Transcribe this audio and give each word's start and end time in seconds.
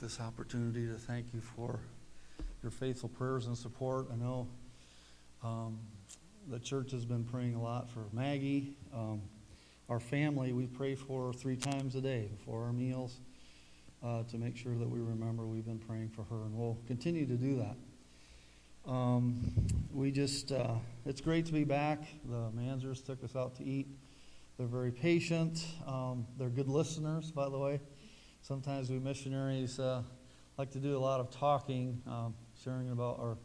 this 0.00 0.20
opportunity 0.20 0.86
to 0.86 0.94
thank 0.94 1.34
you 1.34 1.40
for 1.40 1.80
your 2.62 2.70
faithful 2.70 3.08
prayers 3.08 3.46
and 3.46 3.58
support. 3.58 4.06
I 4.12 4.16
know 4.16 4.46
um, 5.42 5.80
the 6.48 6.60
church 6.60 6.92
has 6.92 7.04
been 7.04 7.24
praying 7.24 7.56
a 7.56 7.62
lot 7.62 7.90
for 7.90 8.04
Maggie. 8.12 8.76
Um, 8.94 9.22
our 9.88 9.98
family, 9.98 10.52
we 10.52 10.66
pray 10.66 10.94
for 10.94 11.26
her 11.26 11.32
three 11.32 11.56
times 11.56 11.96
a 11.96 12.00
day 12.00 12.28
before 12.30 12.64
our 12.64 12.72
meals 12.72 13.18
uh, 14.04 14.22
to 14.24 14.38
make 14.38 14.56
sure 14.56 14.76
that 14.76 14.88
we 14.88 15.00
remember 15.00 15.46
we've 15.46 15.66
been 15.66 15.80
praying 15.80 16.10
for 16.10 16.22
her, 16.22 16.44
and 16.44 16.54
we'll 16.54 16.78
continue 16.86 17.26
to 17.26 17.34
do 17.34 17.56
that. 17.56 18.90
Um, 18.90 19.52
we 19.92 20.12
just, 20.12 20.52
uh, 20.52 20.74
it's 21.06 21.20
great 21.20 21.44
to 21.46 21.52
be 21.52 21.64
back. 21.64 22.04
The 22.24 22.50
Manzers 22.56 23.04
took 23.04 23.24
us 23.24 23.34
out 23.34 23.56
to 23.56 23.64
eat. 23.64 23.88
They're 24.58 24.68
very 24.68 24.92
patient. 24.92 25.64
Um, 25.86 26.24
they're 26.38 26.50
good 26.50 26.68
listeners, 26.68 27.32
by 27.32 27.48
the 27.48 27.58
way. 27.58 27.80
Sometimes 28.48 28.88
we 28.88 28.98
missionaries 28.98 29.78
uh, 29.78 30.00
like 30.56 30.70
to 30.70 30.78
do 30.78 30.96
a 30.96 30.98
lot 30.98 31.20
of 31.20 31.30
talking, 31.30 32.00
um, 32.06 32.34
sharing 32.64 32.90
about 32.92 33.18
our 33.18 33.36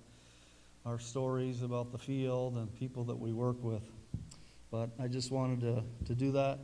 our 0.86 0.98
stories 0.98 1.62
about 1.62 1.92
the 1.92 1.98
field 1.98 2.56
and 2.56 2.74
people 2.74 3.04
that 3.04 3.20
we 3.20 3.34
work 3.34 3.62
with. 3.62 3.84
But 4.72 4.92
I 4.98 5.10
just 5.10 5.30
wanted 5.30 5.60
to, 5.60 5.84
to 6.06 6.16
do 6.16 6.32
that. 6.32 6.60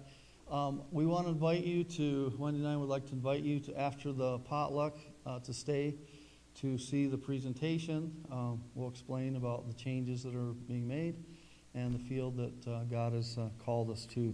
Um, 0.50 0.84
we 0.90 1.06
want 1.06 1.26
to 1.26 1.34
invite 1.34 1.66
you 1.66 1.84
to, 1.84 2.34
Wendy 2.38 2.62
and 2.62 2.70
I 2.70 2.78
would 2.78 2.88
like 2.88 3.08
to 3.08 3.12
invite 3.12 3.44
you 3.44 3.60
to, 3.60 3.78
after 3.78 4.14
the 4.14 4.40
potluck, 4.40 4.96
uh, 5.26 5.40
to 5.40 5.54
stay 5.54 5.96
to 6.62 6.78
see 6.78 7.08
the 7.08 7.18
presentation. 7.18 8.26
Um, 8.32 8.64
we'll 8.74 8.90
explain 8.90 9.36
about 9.36 9.68
the 9.68 9.74
changes 9.74 10.24
that 10.24 10.34
are 10.34 10.54
being 10.54 10.88
made 10.88 11.26
and 11.76 11.94
the 11.94 12.00
field 12.00 12.38
that 12.38 12.72
uh, 12.72 12.84
God 12.86 13.12
has 13.12 13.38
uh, 13.38 13.50
called 13.60 13.90
us 13.90 14.06
to. 14.14 14.34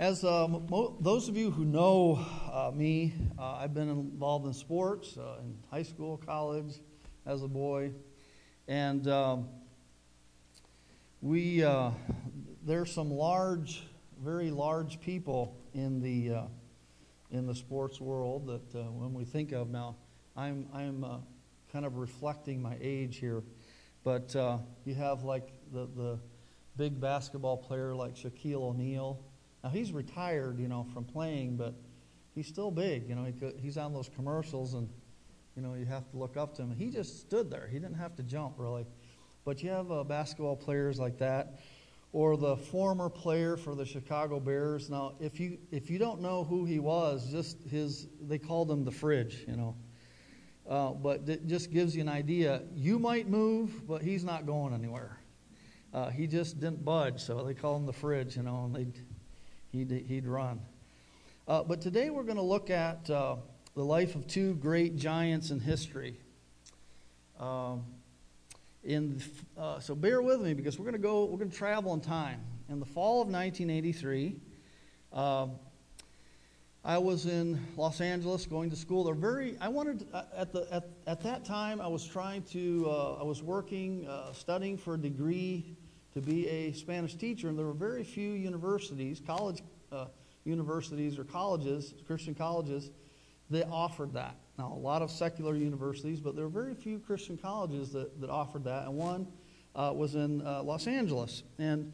As 0.00 0.22
uh, 0.22 0.46
mo- 0.46 0.96
those 1.00 1.28
of 1.28 1.36
you 1.36 1.50
who 1.50 1.64
know 1.64 2.24
uh, 2.52 2.70
me, 2.72 3.14
uh, 3.36 3.54
I've 3.54 3.74
been 3.74 3.88
involved 3.88 4.46
in 4.46 4.52
sports 4.52 5.16
uh, 5.16 5.40
in 5.40 5.56
high 5.72 5.82
school, 5.82 6.22
college, 6.24 6.78
as 7.26 7.42
a 7.42 7.48
boy, 7.48 7.90
and 8.68 9.08
um, 9.08 9.48
we 11.20 11.64
uh, 11.64 11.90
there's 12.64 12.92
some 12.92 13.10
large, 13.10 13.82
very 14.22 14.52
large 14.52 15.00
people 15.00 15.56
in 15.74 16.00
the 16.00 16.32
uh, 16.32 16.42
in 17.32 17.48
the 17.48 17.54
sports 17.56 18.00
world 18.00 18.46
that 18.46 18.78
uh, 18.78 18.84
when 18.92 19.12
we 19.12 19.24
think 19.24 19.50
of 19.50 19.68
now, 19.68 19.96
I'm 20.36 20.68
I'm 20.72 21.04
kind 21.72 21.84
of 21.84 21.96
reflecting 21.96 22.62
my 22.62 22.76
age 22.80 23.16
here, 23.16 23.42
but 24.04 24.32
you 24.84 24.94
have 24.94 25.24
like 25.24 25.48
the 25.72 25.88
the 25.96 26.20
big 26.76 27.00
basketball 27.00 27.56
player 27.56 27.96
like 27.96 28.14
Shaquille 28.14 28.62
O'Neal. 28.62 29.24
Now 29.62 29.70
he's 29.70 29.92
retired, 29.92 30.58
you 30.58 30.68
know, 30.68 30.86
from 30.92 31.04
playing, 31.04 31.56
but 31.56 31.74
he's 32.34 32.46
still 32.46 32.70
big. 32.70 33.08
You 33.08 33.14
know, 33.14 33.24
he 33.24 33.32
could, 33.32 33.54
he's 33.60 33.76
on 33.76 33.92
those 33.92 34.08
commercials 34.08 34.74
and 34.74 34.88
you 35.58 35.62
know, 35.62 35.74
you 35.74 35.86
have 35.86 36.08
to 36.12 36.16
look 36.16 36.36
up 36.36 36.54
to 36.54 36.62
him. 36.62 36.70
He 36.70 36.88
just 36.88 37.18
stood 37.20 37.50
there. 37.50 37.66
He 37.66 37.80
didn't 37.80 37.96
have 37.96 38.14
to 38.14 38.22
jump, 38.22 38.54
really. 38.58 38.86
But 39.44 39.60
you 39.60 39.70
have 39.70 39.90
uh, 39.90 40.04
basketball 40.04 40.54
players 40.54 41.00
like 41.00 41.18
that, 41.18 41.58
or 42.12 42.36
the 42.36 42.56
former 42.56 43.08
player 43.08 43.56
for 43.56 43.74
the 43.74 43.84
Chicago 43.84 44.38
Bears. 44.38 44.88
Now, 44.88 45.14
if 45.18 45.40
you 45.40 45.58
if 45.72 45.90
you 45.90 45.98
don't 45.98 46.20
know 46.20 46.44
who 46.44 46.64
he 46.64 46.78
was, 46.78 47.28
just 47.32 47.56
his 47.68 48.06
they 48.20 48.38
called 48.38 48.70
him 48.70 48.84
the 48.84 48.92
fridge, 48.92 49.44
you 49.48 49.56
know. 49.56 49.74
Uh, 50.68 50.90
but 50.90 51.28
it 51.28 51.48
just 51.48 51.72
gives 51.72 51.96
you 51.96 52.02
an 52.02 52.08
idea. 52.08 52.62
You 52.72 53.00
might 53.00 53.26
move, 53.26 53.84
but 53.88 54.00
he's 54.00 54.22
not 54.22 54.46
going 54.46 54.72
anywhere. 54.72 55.18
Uh, 55.92 56.10
he 56.10 56.28
just 56.28 56.60
didn't 56.60 56.84
budge, 56.84 57.20
so 57.20 57.42
they 57.42 57.54
call 57.54 57.74
him 57.74 57.86
the 57.86 57.92
fridge, 57.92 58.36
you 58.36 58.44
know, 58.44 58.66
and 58.66 58.76
they'd, 58.76 59.04
he'd, 59.72 59.90
he'd 59.90 60.26
run. 60.26 60.60
Uh, 61.46 61.62
but 61.62 61.80
today 61.80 62.10
we're 62.10 62.24
going 62.24 62.36
to 62.36 62.42
look 62.42 62.70
at 62.70 63.08
uh, 63.10 63.36
the 63.74 63.84
life 63.84 64.14
of 64.14 64.26
two 64.26 64.54
great 64.54 64.96
giants 64.96 65.50
in 65.50 65.60
history. 65.60 66.20
Um, 67.38 67.84
in 68.84 69.22
uh, 69.56 69.80
so 69.80 69.94
bear 69.94 70.22
with 70.22 70.40
me 70.40 70.54
because 70.54 70.78
we're 70.78 70.84
going 70.84 70.94
to 70.94 71.00
go. 71.00 71.24
We're 71.24 71.38
going 71.38 71.50
to 71.50 71.56
travel 71.56 71.94
in 71.94 72.00
time. 72.00 72.40
In 72.68 72.80
the 72.80 72.86
fall 72.86 73.22
of 73.22 73.28
1983, 73.28 74.36
um, 75.12 75.52
I 76.84 76.98
was 76.98 77.26
in 77.26 77.60
Los 77.76 78.00
Angeles 78.00 78.46
going 78.46 78.70
to 78.70 78.76
school. 78.76 79.04
They're 79.04 79.14
very. 79.14 79.56
I 79.60 79.68
wanted 79.68 80.06
at 80.36 80.52
the 80.52 80.66
at, 80.72 80.88
at 81.06 81.20
that 81.22 81.44
time. 81.44 81.80
I 81.80 81.88
was 81.88 82.06
trying 82.06 82.42
to. 82.44 82.86
Uh, 82.88 83.14
I 83.20 83.22
was 83.24 83.42
working, 83.42 84.06
uh, 84.08 84.32
studying 84.32 84.76
for 84.76 84.94
a 84.94 84.98
degree 84.98 85.76
to 86.20 86.26
be 86.26 86.48
a 86.48 86.72
Spanish 86.72 87.14
teacher, 87.14 87.48
and 87.48 87.56
there 87.56 87.66
were 87.66 87.72
very 87.72 88.02
few 88.02 88.32
universities, 88.32 89.22
college 89.24 89.62
uh, 89.92 90.06
universities 90.44 91.16
or 91.16 91.22
colleges, 91.22 91.94
Christian 92.08 92.34
colleges 92.34 92.90
that 93.50 93.68
offered 93.70 94.12
that. 94.14 94.34
Now, 94.58 94.72
a 94.74 94.80
lot 94.80 95.00
of 95.00 95.12
secular 95.12 95.54
universities, 95.54 96.18
but 96.18 96.34
there 96.34 96.44
were 96.44 96.50
very 96.62 96.74
few 96.74 96.98
Christian 96.98 97.38
colleges 97.38 97.92
that, 97.92 98.20
that 98.20 98.30
offered 98.30 98.64
that, 98.64 98.86
and 98.86 98.96
one 98.96 99.28
uh, 99.76 99.92
was 99.94 100.16
in 100.16 100.44
uh, 100.44 100.60
Los 100.64 100.88
Angeles. 100.88 101.44
And 101.60 101.92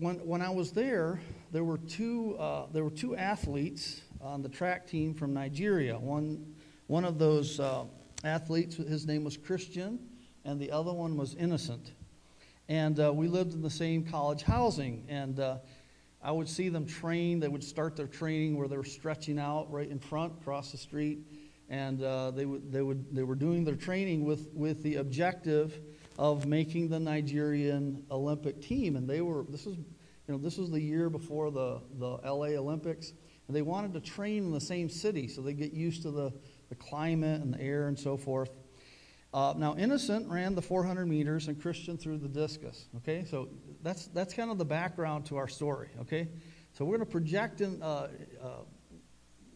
when, 0.00 0.16
when 0.26 0.42
I 0.42 0.50
was 0.50 0.72
there, 0.72 1.20
there 1.52 1.62
were 1.62 1.78
two 1.78 2.36
uh, 2.36 2.66
there 2.72 2.82
were 2.82 2.90
two 2.90 3.14
athletes 3.14 4.00
on 4.20 4.42
the 4.42 4.48
track 4.48 4.88
team 4.88 5.14
from 5.14 5.32
Nigeria. 5.32 5.96
One 5.96 6.54
one 6.88 7.04
of 7.04 7.18
those 7.18 7.60
uh, 7.60 7.84
athletes, 8.24 8.74
his 8.74 9.06
name 9.06 9.22
was 9.22 9.36
Christian, 9.36 10.00
and 10.44 10.58
the 10.58 10.72
other 10.72 10.92
one 10.92 11.16
was 11.16 11.36
Innocent. 11.36 11.92
And 12.68 12.98
uh, 13.00 13.12
we 13.12 13.28
lived 13.28 13.54
in 13.54 13.62
the 13.62 13.70
same 13.70 14.04
college 14.04 14.42
housing, 14.42 15.04
and 15.08 15.38
uh, 15.40 15.58
I 16.22 16.30
would 16.30 16.48
see 16.48 16.68
them 16.68 16.86
train. 16.86 17.40
They 17.40 17.48
would 17.48 17.64
start 17.64 17.96
their 17.96 18.06
training 18.06 18.56
where 18.56 18.68
they 18.68 18.76
were 18.76 18.84
stretching 18.84 19.38
out 19.38 19.70
right 19.72 19.88
in 19.88 19.98
front, 19.98 20.34
across 20.40 20.70
the 20.70 20.78
street, 20.78 21.26
and 21.68 22.02
uh, 22.02 22.30
they 22.30 22.46
would 22.46 22.70
they 22.70 22.82
would 22.82 23.14
they 23.14 23.24
were 23.24 23.34
doing 23.34 23.64
their 23.64 23.74
training 23.74 24.24
with 24.24 24.48
with 24.54 24.82
the 24.82 24.96
objective 24.96 25.80
of 26.18 26.46
making 26.46 26.88
the 26.88 27.00
Nigerian 27.00 28.04
Olympic 28.10 28.60
team. 28.62 28.94
And 28.96 29.08
they 29.08 29.20
were 29.20 29.44
this 29.48 29.66
is 29.66 29.76
you 29.76 29.84
know 30.28 30.38
this 30.38 30.58
was 30.58 30.70
the 30.70 30.80
year 30.80 31.10
before 31.10 31.50
the 31.50 31.80
the 31.98 32.18
L.A. 32.22 32.56
Olympics, 32.56 33.12
and 33.48 33.56
they 33.56 33.62
wanted 33.62 33.92
to 33.94 34.00
train 34.00 34.44
in 34.44 34.52
the 34.52 34.60
same 34.60 34.88
city 34.88 35.26
so 35.26 35.42
they 35.42 35.54
get 35.54 35.72
used 35.72 36.02
to 36.02 36.12
the 36.12 36.32
the 36.68 36.76
climate 36.76 37.42
and 37.42 37.52
the 37.52 37.60
air 37.60 37.88
and 37.88 37.98
so 37.98 38.16
forth. 38.16 38.50
Uh, 39.34 39.54
now, 39.56 39.74
Innocent 39.76 40.28
ran 40.28 40.54
the 40.54 40.60
400 40.60 41.06
meters 41.06 41.48
and 41.48 41.60
Christian 41.60 41.96
threw 41.96 42.18
the 42.18 42.28
discus. 42.28 42.86
Okay, 42.98 43.24
so 43.24 43.48
that's 43.82 44.06
that's 44.08 44.34
kind 44.34 44.50
of 44.50 44.58
the 44.58 44.64
background 44.64 45.24
to 45.26 45.36
our 45.36 45.48
story. 45.48 45.88
Okay, 46.02 46.28
so 46.72 46.84
we're 46.84 46.98
going 46.98 47.06
to 47.06 47.12
project 47.12 47.62
in 47.62 47.82
uh, 47.82 48.08
uh, 48.42 48.48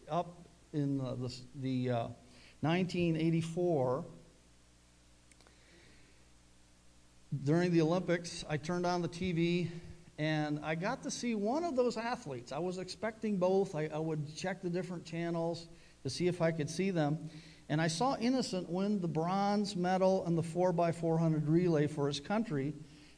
up 0.09 0.47
in 0.73 0.97
the, 0.97 1.31
the 1.61 1.89
1984 2.61 4.05
during 7.43 7.71
the 7.71 7.81
Olympics. 7.81 8.43
I 8.49 8.57
turned 8.57 8.85
on 8.85 9.03
the 9.03 9.09
TV 9.09 9.69
and 10.17 10.59
I 10.63 10.73
got 10.73 11.03
to 11.03 11.11
see 11.11 11.35
one 11.35 11.63
of 11.63 11.75
those 11.75 11.97
athletes. 11.97 12.51
I 12.51 12.57
was 12.57 12.79
expecting 12.79 13.37
both. 13.37 13.75
I, 13.75 13.89
I 13.93 13.99
would 13.99 14.35
check 14.35 14.61
the 14.61 14.69
different 14.69 15.05
channels 15.05 15.67
to 16.03 16.09
see 16.09 16.27
if 16.27 16.41
I 16.41 16.51
could 16.51 16.69
see 16.69 16.89
them. 16.89 17.29
And 17.69 17.81
I 17.81 17.87
saw 17.87 18.15
Innocent 18.17 18.69
win 18.69 19.01
the 19.01 19.07
bronze 19.07 19.75
medal 19.75 20.25
in 20.25 20.35
the 20.35 20.41
4x400 20.41 21.43
relay 21.47 21.87
for 21.87 22.07
his 22.07 22.19
country. 22.19 22.73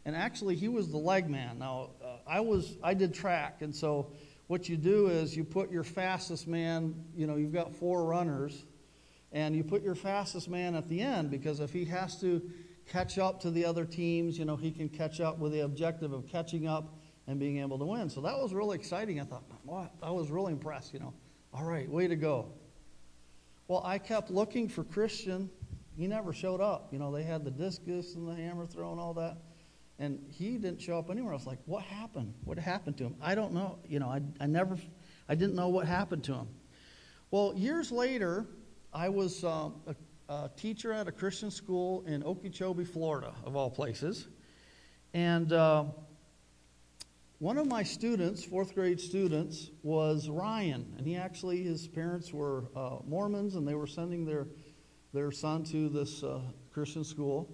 And 0.06 0.16
actually, 0.16 0.56
he 0.56 0.68
was 0.68 0.90
the 0.90 0.98
leg 0.98 1.30
man. 1.30 1.60
Now, 1.60 1.92
uh, 2.04 2.18
I, 2.28 2.40
was, 2.40 2.78
I 2.82 2.94
did 2.94 3.14
track, 3.14 3.62
and 3.62 3.76
so 3.76 4.12
what 4.48 4.68
you 4.68 4.78
do 4.78 5.08
is 5.08 5.38
you 5.38 5.44
put 5.44 5.70
your 5.70 5.84
fastest 5.84 6.48
man, 6.48 6.96
you 7.16 7.28
know, 7.28 7.36
you've 7.36 7.54
got 7.54 7.76
four 7.76 8.06
runners, 8.06 8.66
and 9.32 9.56
you 9.56 9.64
put 9.64 9.84
your 9.84 9.94
fastest 9.94 10.50
man 10.50 10.74
at 10.74 10.90
the 10.90 11.02
end 11.02 11.30
because 11.30 11.60
if 11.60 11.72
he 11.72 11.86
has 11.86 12.20
to 12.22 12.42
catch 12.88 13.20
up 13.20 13.40
to 13.42 13.52
the 13.52 13.64
other 13.64 13.86
teams, 13.86 14.40
you 14.40 14.46
know, 14.46 14.56
he 14.56 14.72
can 14.72 14.90
catch 14.90 15.22
up 15.22 15.38
with 15.38 15.52
the 15.52 15.60
objective 15.60 16.14
of 16.14 16.28
catching 16.28 16.68
up 16.68 16.98
and 17.28 17.40
being 17.40 17.60
able 17.60 17.78
to 17.78 17.86
win. 17.86 18.10
So 18.10 18.22
that 18.22 18.36
was 18.36 18.54
really 18.54 18.76
exciting. 18.76 19.20
I 19.20 19.24
thought, 19.26 19.44
wow, 19.64 19.92
I 20.02 20.10
was 20.10 20.32
really 20.32 20.52
impressed, 20.52 20.94
you 20.94 21.00
know. 21.00 21.14
All 21.54 21.64
right, 21.64 21.88
way 21.88 22.08
to 22.08 22.16
go. 22.16 22.52
Well, 23.70 23.84
I 23.86 24.00
kept 24.00 24.32
looking 24.32 24.68
for 24.68 24.84
Christian. 24.84 25.48
He 25.96 26.08
never 26.08 26.34
showed 26.34 26.60
up. 26.60 26.90
You 26.92 26.98
know, 26.98 27.12
they 27.12 27.22
had 27.22 27.46
the 27.46 27.52
discus 27.52 28.16
and 28.16 28.28
the 28.28 28.34
hammer 28.34 28.66
throw 28.66 28.92
and 28.92 29.00
all 29.00 29.14
that. 29.14 29.38
And 30.00 30.26
he 30.28 30.58
didn't 30.58 30.82
show 30.82 30.98
up 30.98 31.12
anywhere. 31.12 31.34
I 31.34 31.36
was 31.36 31.46
like, 31.46 31.60
what 31.66 31.84
happened? 31.84 32.34
What 32.46 32.58
happened 32.58 32.98
to 32.98 33.04
him? 33.04 33.16
I 33.22 33.36
don't 33.36 33.54
know. 33.54 33.78
You 33.88 34.00
know, 34.00 34.08
I, 34.08 34.22
I 34.42 34.48
never, 34.48 34.76
I 35.28 35.36
didn't 35.36 35.54
know 35.54 35.68
what 35.68 35.86
happened 35.86 36.24
to 36.24 36.34
him. 36.34 36.48
Well, 37.30 37.54
years 37.56 37.92
later, 37.92 38.48
I 38.92 39.08
was 39.10 39.44
uh, 39.44 39.70
a, 39.86 39.96
a, 40.30 40.50
teacher 40.58 40.92
at 40.92 41.08
a 41.08 41.12
Christian 41.12 41.52
school 41.52 42.04
in 42.08 42.24
Okeechobee, 42.24 42.86
Florida, 42.86 43.36
of 43.44 43.56
all 43.56 43.70
places. 43.70 44.30
And 45.14 45.54
uh, 45.54 45.86
one 47.40 47.58
of 47.58 47.68
my 47.68 47.84
students, 47.84 48.44
fourth 48.44 48.76
grade 48.76 49.00
students, 49.00 49.72
was 49.82 50.28
Ryan, 50.28 50.94
and 50.98 51.08
he 51.08 51.16
actually 51.16 51.64
his 51.64 51.88
parents 51.88 52.34
were 52.34 52.66
uh, 52.76 52.98
Mormons, 53.08 53.56
and 53.56 53.66
they 53.66 53.76
were 53.76 53.88
sending 53.88 54.26
their 54.26 54.48
their 55.14 55.32
son 55.32 55.64
to 55.64 55.88
this 55.88 56.22
uh, 56.22 56.42
Christian 56.72 57.04
school, 57.06 57.50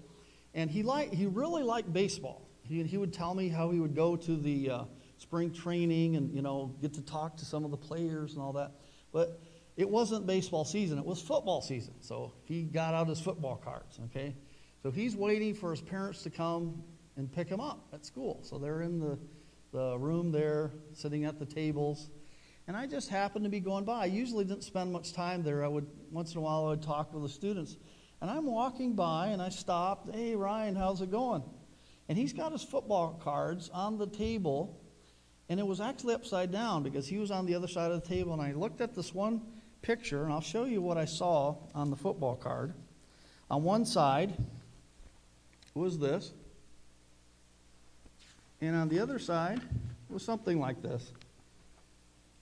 and 0.55 0.71
he 0.71 0.81
liked 0.81 1.13
he 1.13 1.27
really 1.27 1.61
liked 1.61 1.93
baseball. 1.93 2.49
He, 2.63 2.81
he 2.81 2.97
would 2.97 3.13
tell 3.13 3.35
me 3.35 3.47
how 3.47 3.69
he 3.69 3.79
would 3.79 3.95
go 3.95 4.15
to 4.15 4.35
the 4.35 4.71
uh, 4.71 4.83
spring 5.17 5.53
training 5.53 6.15
and 6.15 6.33
you 6.33 6.41
know 6.41 6.75
get 6.81 6.95
to 6.95 7.01
talk 7.01 7.37
to 7.37 7.45
some 7.45 7.63
of 7.63 7.69
the 7.69 7.77
players 7.77 8.33
and 8.33 8.41
all 8.41 8.53
that. 8.53 8.71
But 9.13 9.39
it 9.77 9.87
wasn't 9.87 10.25
baseball 10.25 10.65
season, 10.65 10.97
it 10.97 11.05
was 11.05 11.21
football 11.21 11.61
season. 11.61 11.93
So 12.01 12.33
he 12.45 12.63
got 12.63 12.95
out 12.95 13.07
his 13.07 13.21
football 13.21 13.57
cards, 13.57 13.99
okay? 14.05 14.35
So 14.81 14.89
he's 14.89 15.15
waiting 15.15 15.53
for 15.53 15.69
his 15.69 15.81
parents 15.81 16.23
to 16.23 16.31
come 16.31 16.81
and 17.17 17.31
pick 17.31 17.47
him 17.47 17.59
up 17.59 17.87
at 17.93 18.05
school. 18.05 18.39
So 18.43 18.57
they're 18.57 18.81
in 18.81 18.99
the, 18.99 19.17
the 19.75 19.97
room 19.97 20.31
there, 20.31 20.71
sitting 20.93 21.25
at 21.25 21.37
the 21.37 21.45
tables. 21.45 22.09
And 22.65 22.77
I 22.77 22.87
just 22.87 23.09
happened 23.09 23.43
to 23.43 23.49
be 23.49 23.59
going 23.59 23.83
by. 23.83 24.03
I 24.03 24.05
usually 24.05 24.45
didn't 24.45 24.63
spend 24.63 24.93
much 24.93 25.11
time 25.11 25.43
there. 25.43 25.65
I 25.65 25.67
would, 25.67 25.85
once 26.11 26.31
in 26.31 26.37
a 26.37 26.41
while, 26.41 26.65
I 26.67 26.69
would 26.69 26.81
talk 26.81 27.13
with 27.13 27.23
the 27.23 27.29
students. 27.29 27.75
And 28.21 28.31
I'm 28.31 28.45
walking 28.45 28.95
by 28.95 29.27
and 29.27 29.41
I 29.41 29.49
stopped. 29.49 30.15
Hey, 30.15 30.33
Ryan, 30.33 30.77
how's 30.77 31.01
it 31.01 31.11
going? 31.11 31.43
And 32.07 32.17
he's 32.17 32.31
got 32.31 32.53
his 32.53 32.63
football 32.63 33.19
cards 33.21 33.69
on 33.73 33.97
the 33.97 34.07
table. 34.07 34.81
And 35.49 35.59
it 35.59 35.67
was 35.67 35.81
actually 35.81 36.15
upside 36.15 36.53
down 36.53 36.81
because 36.81 37.05
he 37.05 37.17
was 37.17 37.29
on 37.29 37.45
the 37.45 37.53
other 37.53 37.67
side 37.67 37.91
of 37.91 38.01
the 38.01 38.07
table. 38.07 38.31
And 38.31 38.41
I 38.41 38.53
looked 38.53 38.79
at 38.79 38.95
this 38.95 39.13
one 39.13 39.41
picture, 39.81 40.23
and 40.23 40.31
I'll 40.31 40.39
show 40.39 40.63
you 40.63 40.81
what 40.81 40.97
I 40.97 41.05
saw 41.05 41.57
on 41.75 41.89
the 41.89 41.97
football 41.97 42.37
card. 42.37 42.73
On 43.51 43.61
one 43.61 43.85
side 43.85 44.35
was 45.73 45.99
this, 45.99 46.31
and 48.65 48.75
on 48.75 48.89
the 48.89 48.99
other 48.99 49.19
side 49.19 49.61
was 50.09 50.23
something 50.23 50.59
like 50.59 50.81
this. 50.81 51.11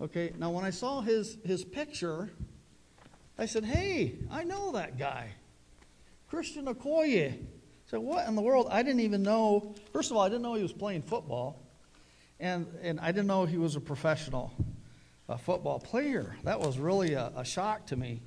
Okay, 0.01 0.33
now 0.37 0.51
when 0.51 0.65
I 0.65 0.69
saw 0.69 1.01
his, 1.01 1.37
his 1.45 1.63
picture, 1.63 2.29
I 3.37 3.45
said, 3.45 3.63
Hey, 3.63 4.15
I 4.31 4.43
know 4.43 4.73
that 4.73 4.97
guy. 4.97 5.29
Christian 6.29 6.65
Okoye. 6.65 7.31
I 7.31 7.37
said, 7.87 7.99
What 7.99 8.27
in 8.27 8.35
the 8.35 8.41
world? 8.41 8.67
I 8.69 8.83
didn't 8.83 9.01
even 9.01 9.23
know. 9.23 9.75
First 9.93 10.11
of 10.11 10.17
all, 10.17 10.23
I 10.23 10.29
didn't 10.29 10.41
know 10.41 10.55
he 10.55 10.63
was 10.63 10.73
playing 10.73 11.03
football, 11.03 11.59
and, 12.39 12.67
and 12.81 12.99
I 12.99 13.07
didn't 13.11 13.27
know 13.27 13.45
he 13.45 13.57
was 13.57 13.75
a 13.75 13.81
professional 13.81 14.51
a 15.29 15.37
football 15.37 15.79
player. 15.79 16.35
That 16.43 16.59
was 16.59 16.77
really 16.77 17.13
a, 17.13 17.31
a 17.35 17.45
shock 17.45 17.87
to 17.87 17.95
me. 17.95 18.21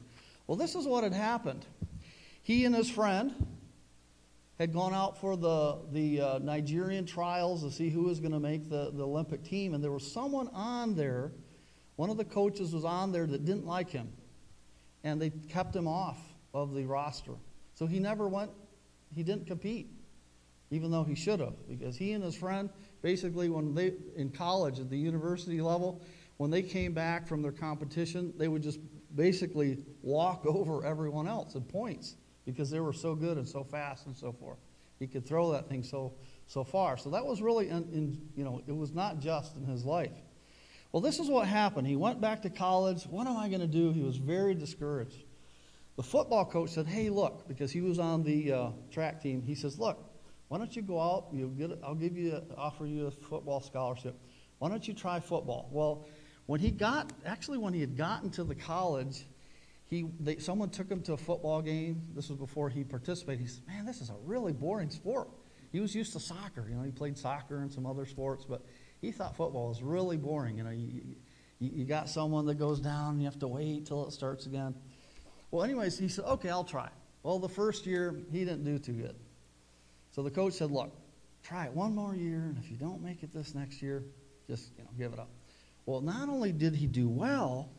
Well, 0.46 0.56
this 0.56 0.75
is 0.75 0.87
what 0.87 1.04
had 1.04 1.12
happened. 1.12 1.64
He 2.42 2.64
and 2.64 2.75
his 2.75 2.90
friend 2.90 3.34
had 4.58 4.73
gone 4.73 4.94
out 4.94 5.20
for 5.20 5.37
the, 5.37 5.79
the 5.93 6.20
uh, 6.20 6.38
Nigerian 6.38 7.05
trials 7.05 7.62
to 7.62 7.70
see 7.70 7.91
who 7.91 8.05
was 8.05 8.20
going 8.20 8.32
to 8.32 8.41
make 8.41 8.70
the, 8.70 8.91
the 8.93 9.05
Olympic 9.05 9.44
team, 9.44 9.75
and 9.75 9.85
there 9.85 9.93
was 9.93 10.11
someone 10.11 10.49
on 10.49 10.94
there, 10.94 11.32
one 11.97 12.08
of 12.08 12.17
the 12.17 12.25
coaches 12.25 12.73
was 12.73 12.85
on 12.85 13.12
there 13.12 13.26
that 13.26 13.44
didn't 13.44 13.67
like 13.67 13.91
him, 13.91 14.11
and 15.05 15.20
they 15.20 15.31
kept 15.31 15.76
him 15.76 15.87
off 15.87 16.19
of 16.55 16.75
the 16.75 16.87
roster. 16.87 17.35
So 17.75 17.87
he 17.87 17.99
never 17.99 18.29
went, 18.29 18.50
he 19.14 19.23
didn't 19.23 19.47
compete, 19.47 19.91
even 20.70 20.91
though 20.91 21.05
he 21.05 21.14
should 21.14 21.41
have, 21.41 21.55
because 21.69 21.97
he 21.97 22.12
and 22.12 22.25
his 22.25 22.35
friend, 22.35 22.70
basically, 23.02 23.50
when 23.50 23.75
they, 23.75 23.93
in 24.17 24.31
college 24.31 24.81
at 24.81 24.88
the 24.88 24.97
university 24.97 25.61
level, 25.61 26.00
when 26.38 26.50
they 26.50 26.62
came 26.62 26.94
back 26.94 27.26
from 27.26 27.43
their 27.43 27.52
competition, 27.52 28.32
they 28.38 28.49
would 28.49 28.62
just 28.62 28.81
basically 29.14 29.85
walk 30.00 30.47
over 30.47 30.82
everyone 30.87 31.29
else 31.29 31.56
in 31.56 31.62
points 31.62 32.17
because 32.46 32.70
they 32.70 32.81
were 32.81 32.93
so 32.94 33.14
good 33.14 33.37
and 33.37 33.46
so 33.46 33.62
fast 33.62 34.06
and 34.06 34.16
so 34.16 34.32
forth. 34.32 34.58
He 34.98 35.06
could 35.06 35.26
throw 35.26 35.52
that 35.52 35.69
thing 35.69 35.82
so 35.82 36.14
so 36.46 36.64
far. 36.64 36.96
So 36.96 37.10
that 37.10 37.26
was 37.26 37.43
really, 37.43 37.69
in, 37.69 37.82
in, 37.93 38.28
you 38.37 38.44
know, 38.44 38.62
it 38.66 38.75
was 38.75 38.93
not 38.93 39.19
just 39.19 39.56
in 39.56 39.66
his 39.66 39.84
life. 39.84 40.12
Well, 40.93 41.00
this 41.00 41.19
is 41.19 41.28
what 41.28 41.46
happened. 41.48 41.87
He 41.87 41.96
went 41.96 42.20
back 42.20 42.43
to 42.43 42.50
college. 42.50 43.04
What 43.04 43.26
am 43.26 43.37
I 43.37 43.48
going 43.48 43.60
to 43.60 43.66
do? 43.66 43.93
He 43.93 44.02
was 44.02 44.16
very 44.16 44.54
discouraged. 44.54 45.25
The 45.96 46.02
football 46.02 46.44
coach 46.44 46.70
said, 46.70 46.87
"Hey, 46.87 47.10
look," 47.10 47.48
because 47.48 47.72
he 47.72 47.81
was 47.81 47.98
on 47.98 48.22
the 48.22 48.52
uh, 48.52 48.70
track 48.90 49.22
team. 49.22 49.42
He 49.42 49.54
says, 49.54 49.78
"Look, 49.78 49.99
why 50.49 50.58
don't 50.58 50.75
you 50.75 50.82
go 50.82 51.00
out? 51.00 51.28
You'll 51.32 51.50
get. 51.50 51.78
I'll 51.82 51.94
give 51.94 52.16
you, 52.16 52.34
a, 52.34 52.54
offer 52.56 52.87
you 52.87 53.06
a 53.06 53.10
football 53.10 53.60
scholarship. 53.60 54.14
Why 54.58 54.69
don't 54.69 54.87
you 54.87 54.94
try 54.94 55.20
football?" 55.20 55.69
Well, 55.72 56.06
when 56.46 56.60
he 56.60 56.70
got, 56.70 57.12
actually, 57.25 57.58
when 57.58 57.75
he 57.75 57.81
had 57.81 57.96
gotten 57.96 58.31
to 58.32 58.44
the 58.44 58.54
college, 58.54 59.26
he, 59.88 60.06
they, 60.19 60.38
someone 60.38 60.71
took 60.71 60.91
him 60.91 61.00
to 61.03 61.12
a 61.12 61.17
football 61.17 61.62
game. 61.62 62.03
This 62.15 62.29
was 62.29 62.38
before 62.38 62.69
he 62.69 62.83
participated. 62.83 63.41
He 63.41 63.47
said, 63.47 63.67
Man, 63.69 63.87
this 63.87 64.00
is 64.00 64.11
a 64.11 64.17
really 64.25 64.53
boring 64.53 64.91
sport. 64.91 65.29
He 65.71 65.81
was 65.81 65.94
used 65.94 66.12
to 66.15 66.21
soccer. 66.21 66.67
You 66.69 66.77
know, 66.77 66.83
he 66.83 66.91
played 66.91 67.17
soccer 67.17 67.59
and 67.59 67.73
some 67.73 67.87
other 67.87 68.06
sports, 68.06 68.44
but 68.49 68.62
he 69.00 69.12
thought 69.12 69.37
football 69.37 69.69
was 69.69 69.83
really 69.83 70.17
boring. 70.17 70.59
You 70.59 70.65
know, 70.65 70.71
you, 70.71 71.03
you, 71.61 71.71
you 71.73 71.85
got 71.85 72.09
someone 72.09 72.47
that 72.47 72.56
goes 72.56 72.81
down, 72.81 73.12
and 73.12 73.21
you 73.21 73.27
have 73.27 73.38
to 73.41 73.49
wait 73.49 73.87
till 73.87 74.06
it 74.06 74.12
starts 74.12 74.47
again. 74.47 74.75
Well, 75.50 75.62
anyways, 75.62 75.99
he 75.99 76.09
said, 76.09 76.25
Okay, 76.25 76.50
I'll 76.50 76.65
try. 76.65 76.88
Well, 77.23 77.38
the 77.38 77.49
first 77.49 77.87
year, 77.87 78.17
he 78.33 78.41
didn't 78.41 78.65
do 78.65 78.79
too 78.79 78.93
good. 78.93 79.15
So 80.11 80.23
the 80.23 80.31
coach 80.31 80.55
said, 80.55 80.73
Look, 80.73 80.93
try 81.44 81.67
it 81.67 81.73
one 81.73 81.94
more 81.94 82.17
year, 82.17 82.38
and 82.49 82.59
if 82.59 82.71
you 82.71 82.77
don't 82.77 83.03
make 83.03 83.23
it 83.23 83.33
this 83.33 83.55
next 83.55 83.83
year, 83.83 84.03
just 84.49 84.73
you 84.77 84.83
know, 84.83 84.91
give 84.99 85.12
it 85.12 85.21
up. 85.21 85.31
Well, 85.85 86.00
not 86.00 86.29
only 86.29 86.50
did 86.50 86.75
he 86.75 86.88
do 86.88 87.09
well, 87.09 87.71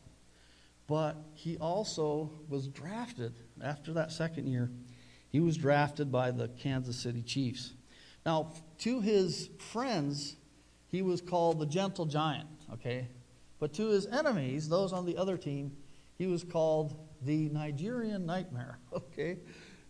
but 0.88 1.16
he 1.34 1.58
also 1.58 2.32
was 2.48 2.66
drafted 2.66 3.34
after 3.62 3.92
that 3.92 4.10
second 4.10 4.48
year. 4.48 4.70
He 5.28 5.38
was 5.38 5.56
drafted 5.56 6.10
by 6.10 6.30
the 6.30 6.48
Kansas 6.48 6.96
City 6.96 7.22
Chiefs. 7.22 7.74
Now, 8.24 8.54
to 8.78 9.00
his 9.00 9.50
friends, 9.58 10.36
he 10.88 11.02
was 11.02 11.20
called 11.20 11.60
the 11.60 11.66
gentle 11.66 12.06
giant, 12.06 12.48
okay? 12.72 13.08
But 13.60 13.74
to 13.74 13.88
his 13.88 14.06
enemies, 14.06 14.68
those 14.68 14.92
on 14.92 15.04
the 15.04 15.16
other 15.18 15.36
team, 15.36 15.76
he 16.16 16.26
was 16.26 16.42
called 16.42 16.96
the 17.22 17.50
Nigerian 17.50 18.24
nightmare, 18.24 18.78
okay? 18.92 19.38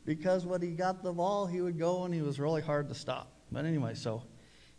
Because 0.04 0.44
when 0.44 0.60
he 0.60 0.70
got 0.70 1.02
the 1.02 1.12
ball, 1.12 1.46
he 1.46 1.60
would 1.60 1.78
go 1.78 2.04
and 2.04 2.12
he 2.12 2.22
was 2.22 2.40
really 2.40 2.62
hard 2.62 2.88
to 2.88 2.94
stop. 2.94 3.32
But 3.52 3.64
anyway, 3.64 3.94
so 3.94 4.24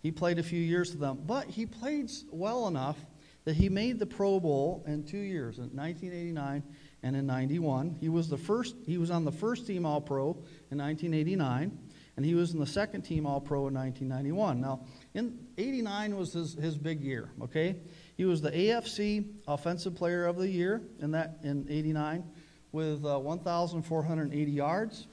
he 0.02 0.12
played 0.12 0.38
a 0.38 0.44
few 0.44 0.60
years 0.60 0.92
with 0.92 1.00
them. 1.00 1.20
But 1.26 1.48
he 1.48 1.66
played 1.66 2.12
well 2.32 2.68
enough 2.68 2.98
that 3.46 3.56
he 3.56 3.70
made 3.70 4.00
the 4.00 4.06
Pro 4.06 4.40
Bowl 4.40 4.84
in 4.88 5.04
two 5.04 5.18
years, 5.18 5.58
in 5.58 5.70
1989 5.76 6.64
and 7.04 7.16
in 7.16 7.26
91. 7.26 7.98
He 8.00 8.10
was 8.10 8.30
the 8.30 8.38
first. 8.38 8.76
He 8.86 8.98
was 8.98 9.10
on 9.10 9.26
the 9.26 9.32
first 9.32 9.66
team 9.66 9.86
All 9.86 10.02
Pro 10.02 10.32
in 10.72 10.78
1989, 10.78 11.78
and 12.18 12.26
he 12.26 12.36
was 12.36 12.54
in 12.54 12.60
the 12.60 12.68
second 12.68 13.04
team 13.04 13.26
All 13.26 13.40
Pro 13.40 13.68
in 13.68 13.74
1991. 13.74 14.60
Now, 14.60 14.82
in 15.14 15.40
89 15.58 16.18
was 16.18 16.34
his, 16.34 16.54
his 16.56 16.78
big 16.78 17.02
year. 17.02 17.32
Okay, 17.42 17.78
he 18.18 18.26
was 18.26 18.42
the 18.42 18.52
AFC 18.52 19.26
Offensive 19.48 19.96
Player 19.96 20.26
of 20.26 20.38
the 20.38 20.50
Year 20.50 20.82
in 21.00 21.12
that 21.12 21.40
in 21.44 21.66
89 21.70 22.24
with 22.72 23.06
uh, 23.06 23.18
1,480 23.18 24.52
yards. 24.52 25.08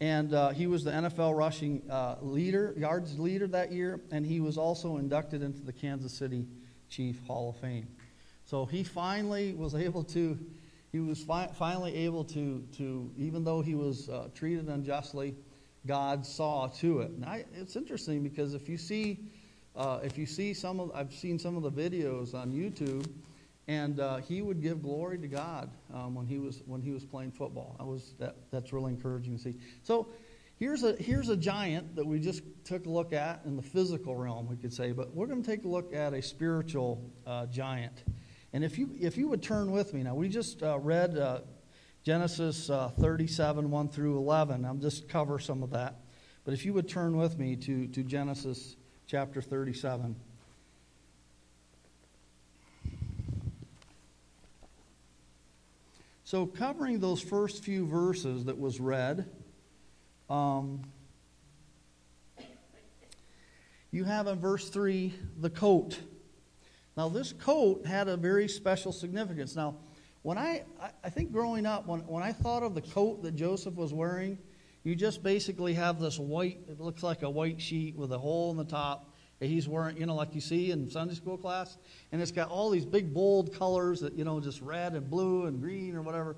And 0.00 0.32
uh, 0.32 0.50
he 0.50 0.68
was 0.68 0.84
the 0.84 0.92
NFL 0.92 1.36
rushing 1.36 1.82
uh, 1.90 2.16
leader, 2.20 2.72
yards 2.76 3.18
leader 3.18 3.48
that 3.48 3.72
year, 3.72 4.00
and 4.12 4.24
he 4.24 4.38
was 4.38 4.56
also 4.56 4.96
inducted 4.96 5.42
into 5.42 5.60
the 5.60 5.72
Kansas 5.72 6.12
City 6.12 6.46
Chief 6.88 7.20
Hall 7.26 7.50
of 7.50 7.56
Fame. 7.56 7.88
So 8.44 8.64
he 8.64 8.82
finally 8.82 9.52
was 9.54 9.74
able 9.74 10.02
to, 10.04 10.38
he 10.90 11.00
was 11.00 11.22
fi- 11.22 11.48
finally 11.48 11.94
able 11.94 12.24
to, 12.24 12.64
to, 12.78 13.10
even 13.18 13.44
though 13.44 13.60
he 13.60 13.74
was 13.74 14.08
uh, 14.08 14.28
treated 14.34 14.68
unjustly, 14.68 15.34
God 15.86 16.24
saw 16.24 16.68
to 16.78 17.00
it. 17.00 17.10
And 17.10 17.24
I, 17.24 17.44
it's 17.54 17.76
interesting 17.76 18.22
because 18.22 18.54
if 18.54 18.68
you 18.68 18.78
see, 18.78 19.20
uh, 19.76 20.00
if 20.02 20.16
you 20.18 20.26
see 20.26 20.54
some 20.54 20.80
of, 20.80 20.90
I've 20.94 21.12
seen 21.12 21.38
some 21.38 21.56
of 21.56 21.62
the 21.62 21.70
videos 21.70 22.34
on 22.34 22.52
YouTube, 22.52 23.08
and 23.68 24.00
uh, 24.00 24.16
he 24.16 24.40
would 24.40 24.62
give 24.62 24.82
glory 24.82 25.18
to 25.18 25.28
God 25.28 25.70
um, 25.92 26.14
when 26.14 26.26
he 26.26 26.38
was 26.38 26.62
when 26.64 26.80
he 26.80 26.90
was 26.90 27.04
playing 27.04 27.32
football. 27.32 27.76
I 27.78 27.84
was 27.84 28.14
that 28.18 28.36
that's 28.50 28.72
really 28.72 28.92
encouraging 28.92 29.36
to 29.36 29.42
see. 29.42 29.54
So 29.82 30.08
Here's 30.58 30.82
a, 30.82 30.96
here's 30.96 31.28
a 31.28 31.36
giant 31.36 31.94
that 31.94 32.04
we 32.04 32.18
just 32.18 32.42
took 32.64 32.86
a 32.86 32.88
look 32.88 33.12
at 33.12 33.42
in 33.44 33.54
the 33.54 33.62
physical 33.62 34.16
realm, 34.16 34.48
we 34.48 34.56
could 34.56 34.72
say, 34.72 34.90
but 34.90 35.14
we're 35.14 35.28
going 35.28 35.40
to 35.40 35.48
take 35.48 35.64
a 35.64 35.68
look 35.68 35.94
at 35.94 36.12
a 36.12 36.20
spiritual 36.20 37.00
uh, 37.24 37.46
giant. 37.46 38.02
And 38.52 38.64
if 38.64 38.76
you, 38.76 38.90
if 38.98 39.16
you 39.16 39.28
would 39.28 39.40
turn 39.40 39.70
with 39.70 39.94
me 39.94 40.02
now, 40.02 40.16
we 40.16 40.28
just 40.28 40.60
uh, 40.64 40.80
read 40.80 41.16
uh, 41.16 41.40
Genesis 42.02 42.70
uh, 42.70 42.90
37, 42.98 43.70
1 43.70 43.88
through 43.88 44.16
11. 44.16 44.64
I'll 44.64 44.74
just 44.74 45.08
cover 45.08 45.38
some 45.38 45.62
of 45.62 45.70
that. 45.70 46.00
But 46.44 46.54
if 46.54 46.64
you 46.64 46.72
would 46.72 46.88
turn 46.88 47.16
with 47.16 47.38
me 47.38 47.54
to, 47.54 47.86
to 47.86 48.02
Genesis 48.02 48.74
chapter 49.06 49.40
37. 49.40 50.16
So, 56.24 56.46
covering 56.46 56.98
those 56.98 57.22
first 57.22 57.64
few 57.64 57.86
verses 57.86 58.44
that 58.46 58.58
was 58.58 58.80
read, 58.80 59.30
um, 60.30 60.82
you 63.90 64.04
have 64.04 64.26
in 64.26 64.38
verse 64.38 64.68
3 64.68 65.14
the 65.40 65.50
coat. 65.50 65.98
Now, 66.96 67.08
this 67.08 67.32
coat 67.32 67.86
had 67.86 68.08
a 68.08 68.16
very 68.16 68.48
special 68.48 68.92
significance. 68.92 69.54
Now, 69.54 69.76
when 70.22 70.36
I, 70.36 70.64
I 71.02 71.10
think 71.10 71.32
growing 71.32 71.64
up, 71.64 71.86
when, 71.86 72.00
when 72.00 72.22
I 72.22 72.32
thought 72.32 72.62
of 72.62 72.74
the 72.74 72.82
coat 72.82 73.22
that 73.22 73.36
Joseph 73.36 73.74
was 73.74 73.94
wearing, 73.94 74.38
you 74.82 74.94
just 74.94 75.22
basically 75.22 75.74
have 75.74 76.00
this 76.00 76.18
white, 76.18 76.58
it 76.68 76.80
looks 76.80 77.02
like 77.02 77.22
a 77.22 77.30
white 77.30 77.60
sheet 77.60 77.96
with 77.96 78.12
a 78.12 78.18
hole 78.18 78.50
in 78.50 78.56
the 78.56 78.64
top 78.64 79.08
he's 79.46 79.68
wearing, 79.68 79.96
you 79.96 80.06
know, 80.06 80.14
like 80.14 80.34
you 80.34 80.40
see 80.40 80.70
in 80.70 80.90
Sunday 80.90 81.14
school 81.14 81.36
class. 81.36 81.78
And 82.10 82.20
it's 82.20 82.32
got 82.32 82.48
all 82.48 82.70
these 82.70 82.84
big, 82.84 83.14
bold 83.14 83.54
colors 83.54 84.00
that, 84.00 84.14
you 84.14 84.24
know, 84.24 84.40
just 84.40 84.60
red 84.60 84.94
and 84.94 85.08
blue 85.08 85.46
and 85.46 85.60
green 85.60 85.94
or 85.94 86.02
whatever, 86.02 86.36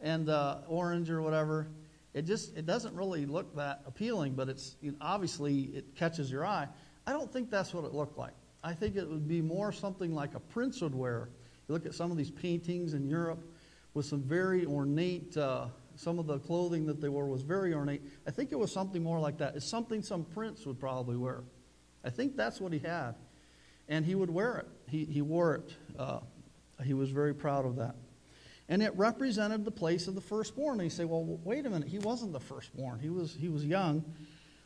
and 0.00 0.28
uh, 0.28 0.58
orange 0.68 1.10
or 1.10 1.22
whatever 1.22 1.68
it 2.14 2.22
just 2.22 2.56
it 2.56 2.64
doesn't 2.64 2.94
really 2.94 3.26
look 3.26 3.54
that 3.56 3.82
appealing, 3.86 4.34
but 4.34 4.48
it's 4.48 4.76
you 4.80 4.92
know, 4.92 4.98
obviously 5.00 5.62
it 5.74 5.96
catches 5.96 6.30
your 6.30 6.46
eye. 6.46 6.68
I 7.06 7.12
don't 7.12 7.30
think 7.30 7.50
that's 7.50 7.74
what 7.74 7.84
it 7.84 7.92
looked 7.92 8.16
like. 8.16 8.32
I 8.62 8.72
think 8.72 8.96
it 8.96 9.06
would 9.06 9.28
be 9.28 9.42
more 9.42 9.72
something 9.72 10.14
like 10.14 10.34
a 10.34 10.40
prince 10.40 10.80
would 10.80 10.94
wear. 10.94 11.28
You 11.68 11.74
look 11.74 11.84
at 11.84 11.94
some 11.94 12.10
of 12.10 12.16
these 12.16 12.30
paintings 12.30 12.94
in 12.94 13.06
Europe 13.06 13.44
with 13.92 14.06
some 14.06 14.22
very 14.22 14.64
ornate, 14.64 15.36
uh, 15.36 15.66
some 15.96 16.18
of 16.18 16.26
the 16.26 16.38
clothing 16.38 16.86
that 16.86 17.00
they 17.00 17.08
wore 17.08 17.26
was 17.26 17.42
very 17.42 17.74
ornate. 17.74 18.02
I 18.26 18.30
think 18.30 18.52
it 18.52 18.58
was 18.58 18.72
something 18.72 19.02
more 19.02 19.20
like 19.20 19.38
that. 19.38 19.56
It's 19.56 19.68
something 19.68 20.02
some 20.02 20.24
prince 20.24 20.64
would 20.66 20.80
probably 20.80 21.16
wear. 21.16 21.42
I 22.04 22.10
think 22.10 22.36
that's 22.36 22.60
what 22.60 22.72
he 22.72 22.78
had. 22.78 23.14
And 23.88 24.04
he 24.04 24.14
would 24.14 24.30
wear 24.30 24.58
it. 24.58 24.68
He, 24.88 25.04
he 25.04 25.20
wore 25.20 25.56
it. 25.56 25.74
Uh, 25.98 26.20
he 26.82 26.94
was 26.94 27.10
very 27.10 27.34
proud 27.34 27.66
of 27.66 27.76
that. 27.76 27.96
And 28.68 28.82
it 28.82 28.96
represented 28.96 29.64
the 29.64 29.70
place 29.70 30.08
of 30.08 30.14
the 30.14 30.20
firstborn. 30.20 30.80
And 30.80 30.84
you 30.84 30.90
say, 30.90 31.04
well, 31.04 31.24
wait 31.44 31.66
a 31.66 31.70
minute. 31.70 31.88
He 31.88 31.98
wasn't 31.98 32.32
the 32.32 32.40
firstborn, 32.40 33.00
he 33.00 33.10
was, 33.10 33.36
he 33.38 33.48
was 33.48 33.64
young. 33.64 34.04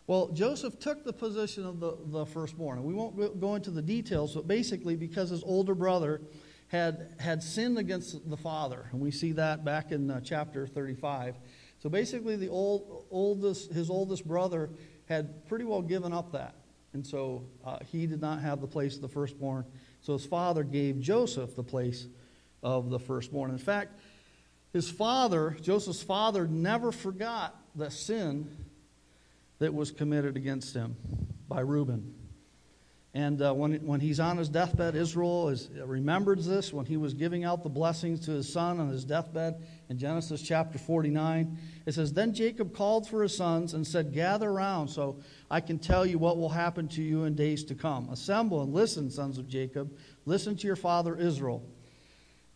Well, 0.06 0.28
Joseph 0.28 0.78
took 0.78 1.04
the 1.04 1.12
position 1.12 1.66
of 1.66 1.80
the, 1.80 1.98
the 2.06 2.24
firstborn. 2.24 2.78
And 2.78 2.86
we 2.86 2.94
won't 2.94 3.40
go- 3.40 3.54
into 3.54 3.70
the 3.70 3.82
details, 3.82 4.34
but 4.34 4.48
basically, 4.48 4.96
because 4.96 5.28
his 5.28 5.42
older 5.44 5.74
brother 5.74 6.22
had, 6.68 7.14
had 7.18 7.42
sinned 7.42 7.78
against 7.78 8.28
the 8.28 8.36
father, 8.36 8.88
and 8.92 9.00
we 9.00 9.10
see 9.10 9.32
that 9.32 9.66
back 9.66 9.92
in 9.92 10.10
uh, 10.10 10.20
chapter 10.22 10.66
35. 10.66 11.36
So 11.78 11.90
basically, 11.90 12.36
the 12.36 12.48
old, 12.48 13.04
oldest, 13.10 13.70
his 13.72 13.90
oldest 13.90 14.26
brother 14.26 14.70
had 15.06 15.46
pretty 15.46 15.66
well 15.66 15.82
given 15.82 16.12
up 16.12 16.32
that. 16.32 16.54
And 16.94 17.06
so 17.06 17.44
uh, 17.64 17.78
he 17.84 18.06
did 18.06 18.20
not 18.20 18.40
have 18.40 18.60
the 18.60 18.66
place 18.66 18.96
of 18.96 19.02
the 19.02 19.08
firstborn. 19.08 19.64
So 20.00 20.14
his 20.14 20.24
father 20.24 20.64
gave 20.64 21.00
Joseph 21.00 21.54
the 21.54 21.62
place 21.62 22.06
of 22.62 22.90
the 22.90 22.98
firstborn. 22.98 23.50
In 23.50 23.58
fact, 23.58 23.98
his 24.72 24.90
father, 24.90 25.56
Joseph's 25.60 26.02
father, 26.02 26.46
never 26.46 26.92
forgot 26.92 27.56
the 27.74 27.90
sin 27.90 28.54
that 29.58 29.74
was 29.74 29.90
committed 29.90 30.36
against 30.36 30.74
him 30.74 30.96
by 31.48 31.60
Reuben. 31.60 32.14
And 33.14 33.40
uh, 33.40 33.54
when, 33.54 33.74
when 33.86 34.00
he's 34.00 34.20
on 34.20 34.36
his 34.36 34.50
deathbed, 34.50 34.94
Israel 34.94 35.48
is, 35.48 35.70
remembers 35.70 36.46
this 36.46 36.72
when 36.72 36.84
he 36.84 36.98
was 36.98 37.14
giving 37.14 37.42
out 37.42 37.62
the 37.62 37.68
blessings 37.68 38.20
to 38.26 38.32
his 38.32 38.52
son 38.52 38.78
on 38.78 38.90
his 38.90 39.04
deathbed 39.04 39.62
in 39.88 39.98
Genesis 39.98 40.42
chapter 40.42 40.78
49. 40.78 41.58
It 41.86 41.94
says, 41.94 42.12
Then 42.12 42.34
Jacob 42.34 42.74
called 42.74 43.08
for 43.08 43.22
his 43.22 43.34
sons 43.34 43.72
and 43.72 43.86
said, 43.86 44.12
Gather 44.12 44.52
round 44.52 44.90
so 44.90 45.20
I 45.50 45.60
can 45.60 45.78
tell 45.78 46.04
you 46.04 46.18
what 46.18 46.36
will 46.36 46.50
happen 46.50 46.86
to 46.88 47.02
you 47.02 47.24
in 47.24 47.34
days 47.34 47.64
to 47.64 47.74
come. 47.74 48.10
Assemble 48.10 48.62
and 48.62 48.74
listen, 48.74 49.10
sons 49.10 49.38
of 49.38 49.48
Jacob. 49.48 49.96
Listen 50.26 50.54
to 50.56 50.66
your 50.66 50.76
father 50.76 51.16
Israel. 51.16 51.64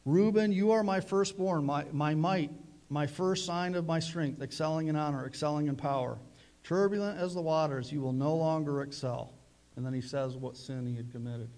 Reuben, 0.04 0.52
you 0.52 0.72
are 0.72 0.82
my 0.82 1.00
firstborn, 1.00 1.64
my, 1.64 1.84
my 1.92 2.14
might, 2.14 2.50
my 2.88 3.06
first 3.06 3.46
sign 3.46 3.74
of 3.74 3.86
my 3.86 4.00
strength, 4.00 4.42
excelling 4.42 4.88
in 4.88 4.96
honor, 4.96 5.26
excelling 5.26 5.68
in 5.68 5.76
power. 5.76 6.18
Turbulent 6.64 7.18
as 7.18 7.34
the 7.34 7.40
waters, 7.40 7.92
you 7.92 8.00
will 8.00 8.12
no 8.12 8.34
longer 8.34 8.82
excel. 8.82 9.32
And 9.76 9.86
then 9.86 9.92
he 9.92 10.00
says 10.00 10.36
what 10.36 10.56
sin 10.56 10.86
he 10.86 10.94
had 10.94 11.10
committed. 11.10 11.48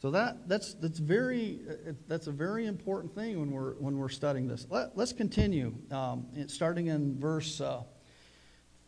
So 0.00 0.10
that, 0.10 0.46
that's, 0.46 0.74
that's, 0.74 0.98
very, 0.98 1.60
that's 2.06 2.26
a 2.26 2.32
very 2.32 2.66
important 2.66 3.14
thing 3.14 3.40
when 3.40 3.50
we're, 3.50 3.72
when 3.74 3.98
we're 3.98 4.10
studying 4.10 4.46
this. 4.46 4.66
Let, 4.68 4.96
us 4.96 5.12
continue, 5.12 5.74
um, 5.90 6.26
starting 6.48 6.88
in 6.88 7.18
verse 7.18 7.60
uh, 7.60 7.82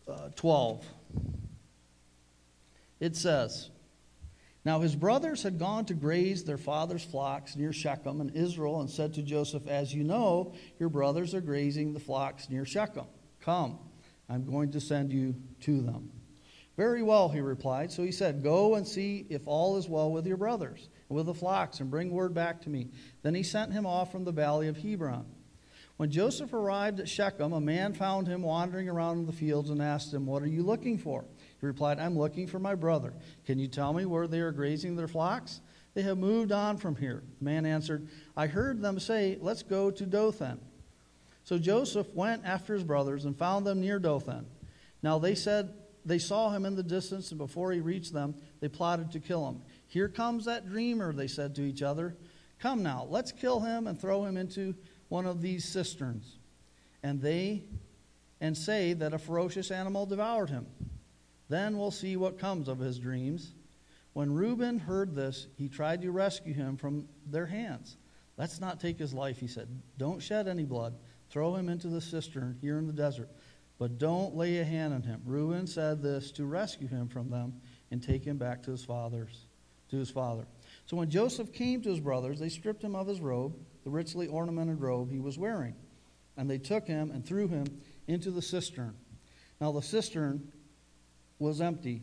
uh, 0.06 0.28
12. 0.37 0.85
It 3.00 3.16
says, 3.16 3.70
Now 4.65 4.81
his 4.81 4.97
brothers 4.97 5.43
had 5.43 5.59
gone 5.59 5.85
to 5.87 5.95
graze 5.95 6.45
their 6.45 6.59
father's 6.59 7.05
flocks 7.05 7.57
near 7.57 7.73
Shechem 7.73 8.21
and 8.21 8.35
Israel, 8.37 8.81
and 8.81 8.91
said 8.91 9.15
to 9.15 9.23
Joseph, 9.23 9.67
As 9.67 9.95
you 9.95 10.05
know, 10.05 10.55
your 10.79 10.88
brothers 10.88 11.35
are 11.35 11.41
grazing 11.41 11.93
the 11.93 12.00
flocks 12.00 12.50
near 12.50 12.65
Shechem. 12.65 13.07
Come, 13.41 13.79
I'm 14.29 14.45
going 14.45 14.73
to 14.73 14.81
send 14.81 15.12
you 15.12 15.35
to 15.61 15.81
them. 15.81 16.11
Very 16.77 17.03
well, 17.03 17.29
he 17.29 17.41
replied. 17.41 17.91
So 17.91 18.05
he 18.05 18.12
said, 18.12 18.43
Go 18.43 18.77
and 18.77 18.87
see 18.87 19.27
if 19.31 19.43
all 19.47 19.79
is 19.79 19.88
well 19.88 20.12
with 20.12 20.27
your 20.27 20.37
brothers 20.37 20.88
and 21.09 21.17
with 21.17 21.27
the 21.27 21.35
flocks, 21.35 21.81
and 21.81 21.91
bring 21.91 22.11
word 22.11 22.35
back 22.35 22.61
to 22.62 22.71
me. 22.71 22.88
Then 23.23 23.35
he 23.35 23.43
sent 23.43 23.73
him 23.73 23.85
off 23.85 24.12
from 24.12 24.25
the 24.25 24.33
valley 24.33 24.69
of 24.69 24.77
Hebron. 24.77 25.27
When 25.97 26.12
Joseph 26.12 26.53
arrived 26.53 27.00
at 27.00 27.09
Shechem, 27.09 27.53
a 27.53 27.61
man 27.61 27.93
found 27.93 28.29
him 28.29 28.43
wandering 28.43 28.88
around 28.88 29.19
in 29.19 29.27
the 29.27 29.33
fields 29.33 29.71
and 29.71 29.83
asked 29.83 30.15
him, 30.15 30.27
What 30.27 30.43
are 30.43 30.47
you 30.47 30.62
looking 30.62 30.99
for? 30.99 31.25
He 31.61 31.67
replied, 31.67 31.99
I'm 31.99 32.17
looking 32.17 32.47
for 32.47 32.59
my 32.59 32.75
brother. 32.75 33.12
Can 33.47 33.59
you 33.59 33.67
tell 33.67 33.93
me 33.93 34.05
where 34.05 34.27
they 34.27 34.41
are 34.41 34.53
grazing 34.53 34.97
their 34.97 35.09
flocks? 35.09 35.61
They 35.95 36.03
have 36.03 36.19
moved 36.19 36.53
on 36.53 36.77
from 36.77 36.95
here. 36.97 37.23
The 37.38 37.45
man 37.45 37.67
answered, 37.67 38.07
I 38.37 38.47
heard 38.47 38.81
them 38.81 39.00
say, 39.00 39.38
Let's 39.41 39.62
go 39.62 39.91
to 39.91 40.07
Dothan. 40.07 40.61
So 41.45 41.59
Joseph 41.59 42.07
went 42.15 42.45
after 42.45 42.75
his 42.75 42.85
brothers 42.85 43.25
and 43.25 43.37
found 43.37 43.67
them 43.67 43.81
near 43.81 43.99
Dothan. 43.99 44.47
Now 45.03 45.19
they 45.19 45.35
said, 45.35 45.73
they 46.05 46.19
saw 46.19 46.50
him 46.50 46.65
in 46.65 46.75
the 46.75 46.83
distance, 46.83 47.31
and 47.31 47.38
before 47.38 47.73
he 47.73 47.81
reached 47.81 48.12
them, 48.12 48.35
they 48.61 48.69
plotted 48.69 49.12
to 49.12 49.21
kill 49.21 49.47
him. 49.49 49.61
Here 49.87 50.09
comes 50.09 50.47
that 50.47 50.69
dreamer, 50.69 51.12
they 51.12 51.27
said 51.27 51.55
to 51.57 51.62
each 51.62 51.83
other. 51.83 52.17
Come 52.59 52.83
now, 52.83 53.07
let's 53.09 53.31
kill 53.31 53.61
him 53.61 53.87
and 53.87 54.00
throw 54.00 54.25
him 54.25 54.37
into 54.37 54.75
one 55.09 55.27
of 55.27 55.43
these 55.43 55.65
cisterns. 55.65 56.38
And 57.03 57.21
they 57.21 57.65
and 58.41 58.57
say 58.57 58.93
that 58.95 59.12
a 59.12 59.19
ferocious 59.19 59.71
animal 59.71 60.07
devoured 60.07 60.50
him. 60.50 60.67
Then 61.49 61.78
we'll 61.78 61.90
see 61.90 62.17
what 62.17 62.38
comes 62.38 62.69
of 62.69 62.78
his 62.78 62.99
dreams. 62.99 63.55
When 64.12 64.33
Reuben 64.33 64.78
heard 64.78 65.14
this, 65.14 65.47
he 65.57 65.69
tried 65.69 66.02
to 66.02 66.11
rescue 66.11 66.52
him 66.52 66.76
from 66.76 67.09
their 67.26 67.47
hands. 67.47 67.97
Let's 68.37 68.61
not 68.61 68.81
take 68.81 68.99
his 68.99 69.14
life, 69.14 69.38
he 69.38 69.47
said. 69.47 69.69
Don't 69.97 70.23
shed 70.23 70.49
any 70.49 70.64
blood. 70.64 70.95
Throw 71.31 71.55
him 71.55 71.69
into 71.69 71.88
the 71.88 72.00
cistern 72.00 72.57
here 72.61 72.78
in 72.78 72.87
the 72.87 72.93
desert. 72.93 73.28
But 73.78 73.99
don't 73.99 74.35
lay 74.35 74.59
a 74.59 74.64
hand 74.64 74.93
on 74.93 75.02
him. 75.02 75.23
Reuben 75.25 75.67
said 75.67 76.02
this 76.02 76.33
to 76.33 76.47
rescue 76.47 76.88
him 76.88 77.09
from 77.09 77.31
them 77.31 77.61
and 77.90 78.02
take 78.02 78.25
him 78.25 78.37
back 78.37 78.62
to 78.64 78.71
his 78.71 78.85
father's, 78.85 79.47
to 79.90 79.97
his 79.97 80.11
father. 80.11 80.47
So 80.87 80.97
when 80.97 81.11
Joseph 81.11 81.52
came 81.52 81.81
to 81.83 81.90
his 81.90 82.00
brothers, 82.00 82.38
they 82.38 82.49
stripped 82.49 82.83
him 82.83 82.97
of 82.97 83.07
his 83.07 83.21
robe, 83.21 83.57
the 83.85 83.90
richly 83.90 84.26
ornamented 84.26 84.81
robe 84.81 85.11
he 85.11 85.21
was 85.21 85.38
wearing, 85.38 85.75
and 86.37 86.50
they 86.50 86.59
took 86.59 86.87
him 86.87 87.11
and 87.11 87.25
threw 87.25 87.47
him 87.47 87.67
into 88.07 88.31
the 88.31 88.43
cistern. 88.43 88.95
Now 89.61 89.73
the 89.73 89.83
cistern 89.83 90.52
was 91.38 91.61
empty, 91.61 92.02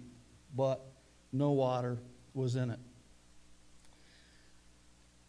but 0.56 0.86
no 1.32 1.52
water 1.52 2.00
was 2.34 2.56
in 2.56 2.70
it. 2.70 2.80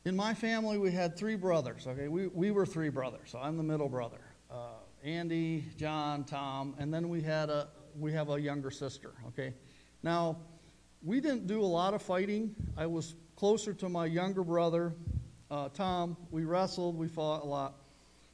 In 0.05 0.15
my 0.15 0.35
family, 0.35 0.79
we 0.79 0.93
had 0.93 1.17
three 1.17 1.35
brothers. 1.35 1.87
Okay, 1.87 2.07
we, 2.07 2.29
we 2.29 2.53
were 2.53 2.65
three 2.65 2.91
brothers. 2.91 3.31
So 3.31 3.41
I'm 3.41 3.57
the 3.57 3.65
middle 3.65 3.89
brother. 3.89 4.21
Uh, 4.51 4.75
Andy, 5.03 5.65
John, 5.77 6.25
Tom, 6.25 6.75
and 6.79 6.95
then 6.95 7.09
we 7.09 7.21
had 7.23 7.51
a 7.51 7.69
we 7.99 8.13
have 8.13 8.31
a 8.31 8.41
younger 8.41 8.71
sister. 8.71 9.13
Okay, 9.29 9.55
now 10.03 10.39
we 11.03 11.21
didn't 11.21 11.47
do 11.47 11.61
a 11.61 11.67
lot 11.67 11.95
of 11.95 12.03
fighting. 12.03 12.55
I 12.77 12.87
was 12.87 13.15
closer 13.37 13.73
to 13.75 13.89
my 13.89 14.07
younger 14.07 14.45
brother, 14.45 14.95
uh, 15.51 15.69
Tom. 15.71 16.17
We 16.31 16.45
wrestled, 16.45 16.97
we 16.97 17.09
fought 17.09 17.43
a 17.43 17.47
lot, 17.47 17.75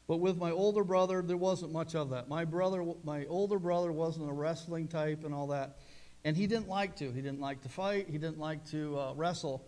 but 0.07 0.19
with 0.19 0.37
my 0.37 0.51
older 0.51 0.85
brother, 0.85 1.23
there 1.23 1.37
wasn't 1.37 1.73
much 1.73 1.95
of 1.95 2.11
that. 2.11 2.29
My 2.29 2.45
brother, 2.45 2.85
my 3.05 3.27
older 3.27 3.59
brother, 3.59 3.93
wasn't 3.93 4.29
a 4.29 4.33
wrestling 4.33 4.89
type 4.89 5.25
and 5.25 5.35
all 5.35 5.49
that, 5.49 5.79
and 6.25 6.37
he 6.37 6.47
didn't 6.47 6.69
like 6.69 6.97
to. 6.97 7.11
He 7.13 7.23
didn't 7.23 7.41
like 7.41 7.63
to 7.63 7.69
fight. 7.69 8.09
He 8.09 8.19
didn't 8.19 8.39
like 8.39 8.65
to 8.71 8.99
uh, 8.99 9.13
wrestle 9.15 9.65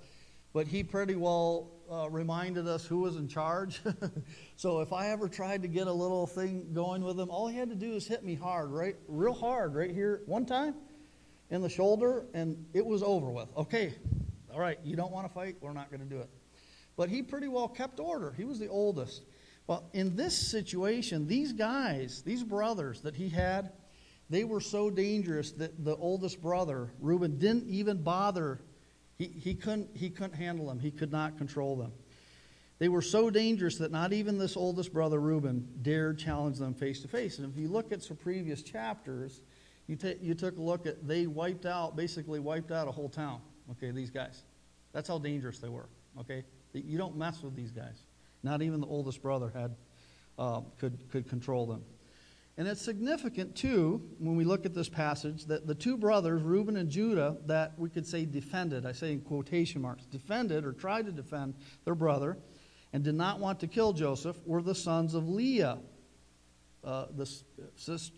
but 0.54 0.68
he 0.68 0.84
pretty 0.84 1.16
well 1.16 1.72
uh, 1.90 2.08
reminded 2.08 2.66
us 2.68 2.86
who 2.86 3.00
was 3.00 3.16
in 3.16 3.28
charge. 3.28 3.82
so 4.56 4.80
if 4.80 4.92
I 4.92 5.10
ever 5.10 5.28
tried 5.28 5.62
to 5.62 5.68
get 5.68 5.88
a 5.88 5.92
little 5.92 6.28
thing 6.28 6.70
going 6.72 7.02
with 7.02 7.18
him, 7.18 7.28
all 7.28 7.48
he 7.48 7.58
had 7.58 7.68
to 7.70 7.74
do 7.74 7.94
is 7.94 8.06
hit 8.06 8.24
me 8.24 8.36
hard, 8.36 8.70
right, 8.70 8.94
real 9.08 9.34
hard, 9.34 9.74
right 9.74 9.90
here, 9.90 10.22
one 10.26 10.46
time, 10.46 10.76
in 11.50 11.60
the 11.60 11.68
shoulder, 11.68 12.24
and 12.32 12.64
it 12.72 12.86
was 12.86 13.02
over 13.02 13.28
with. 13.28 13.48
Okay, 13.56 13.94
all 14.52 14.60
right, 14.60 14.78
you 14.84 14.94
don't 14.94 15.10
want 15.10 15.26
to 15.26 15.34
fight, 15.34 15.56
we're 15.60 15.72
not 15.72 15.90
going 15.90 16.00
to 16.00 16.08
do 16.08 16.20
it. 16.20 16.30
But 16.96 17.08
he 17.08 17.22
pretty 17.22 17.48
well 17.48 17.66
kept 17.66 17.98
order. 17.98 18.32
He 18.36 18.44
was 18.44 18.60
the 18.60 18.68
oldest. 18.68 19.24
Well, 19.66 19.88
in 19.92 20.14
this 20.14 20.36
situation, 20.36 21.26
these 21.26 21.52
guys, 21.52 22.22
these 22.22 22.42
brothers 22.42 23.00
that 23.00 23.16
he 23.16 23.28
had, 23.28 23.72
they 24.28 24.44
were 24.44 24.60
so 24.60 24.90
dangerous 24.90 25.52
that 25.52 25.84
the 25.84 25.96
oldest 25.96 26.42
brother, 26.42 26.90
Reuben, 27.00 27.38
didn't 27.38 27.68
even 27.68 28.02
bother 28.02 28.60
he, 29.18 29.26
he, 29.26 29.54
couldn't, 29.54 29.90
he 29.94 30.10
couldn't 30.10 30.34
handle 30.34 30.66
them, 30.66 30.80
he 30.80 30.90
could 30.90 31.12
not 31.12 31.38
control 31.38 31.76
them. 31.76 31.92
They 32.78 32.88
were 32.88 33.02
so 33.02 33.30
dangerous 33.30 33.78
that 33.78 33.92
not 33.92 34.12
even 34.12 34.36
this 34.36 34.56
oldest 34.56 34.92
brother, 34.92 35.20
Reuben, 35.20 35.68
dared 35.82 36.18
challenge 36.18 36.58
them 36.58 36.74
face 36.74 37.00
to 37.02 37.08
face. 37.08 37.38
And 37.38 37.50
if 37.50 37.56
you 37.56 37.68
look 37.68 37.92
at 37.92 38.02
some 38.02 38.16
previous 38.16 38.62
chapters, 38.62 39.42
you, 39.86 39.96
ta- 39.96 40.18
you 40.20 40.34
took 40.34 40.58
a 40.58 40.60
look 40.60 40.86
at, 40.86 41.06
they 41.06 41.26
wiped 41.26 41.66
out, 41.66 41.94
basically 41.94 42.40
wiped 42.40 42.72
out 42.72 42.88
a 42.88 42.90
whole 42.90 43.08
town, 43.08 43.40
okay, 43.70 43.92
these 43.92 44.10
guys. 44.10 44.42
That's 44.92 45.08
how 45.08 45.18
dangerous 45.18 45.60
they 45.60 45.68
were, 45.68 45.88
okay? 46.18 46.44
You 46.72 46.98
don't 46.98 47.16
mess 47.16 47.42
with 47.42 47.54
these 47.54 47.70
guys. 47.70 48.04
Not 48.44 48.62
even 48.62 48.80
the 48.80 48.86
oldest 48.86 49.22
brother 49.22 49.50
had, 49.54 49.74
uh, 50.38 50.60
could, 50.78 51.10
could 51.10 51.28
control 51.28 51.66
them. 51.66 51.82
And 52.56 52.68
it's 52.68 52.82
significant, 52.82 53.56
too, 53.56 54.00
when 54.18 54.36
we 54.36 54.44
look 54.44 54.64
at 54.64 54.74
this 54.74 54.88
passage, 54.88 55.46
that 55.46 55.66
the 55.66 55.74
two 55.74 55.96
brothers, 55.96 56.42
Reuben 56.42 56.76
and 56.76 56.88
Judah, 56.88 57.38
that 57.46 57.76
we 57.76 57.90
could 57.90 58.06
say 58.06 58.26
defended, 58.26 58.86
I 58.86 58.92
say 58.92 59.12
in 59.12 59.22
quotation 59.22 59.82
marks, 59.82 60.04
defended 60.04 60.64
or 60.64 60.72
tried 60.72 61.06
to 61.06 61.12
defend 61.12 61.54
their 61.84 61.96
brother 61.96 62.36
and 62.92 63.02
did 63.02 63.16
not 63.16 63.40
want 63.40 63.58
to 63.60 63.66
kill 63.66 63.92
Joseph, 63.92 64.36
were 64.46 64.62
the 64.62 64.74
sons 64.74 65.14
of 65.14 65.28
Leah, 65.28 65.78
uh, 66.84 67.06
the, 67.16 67.28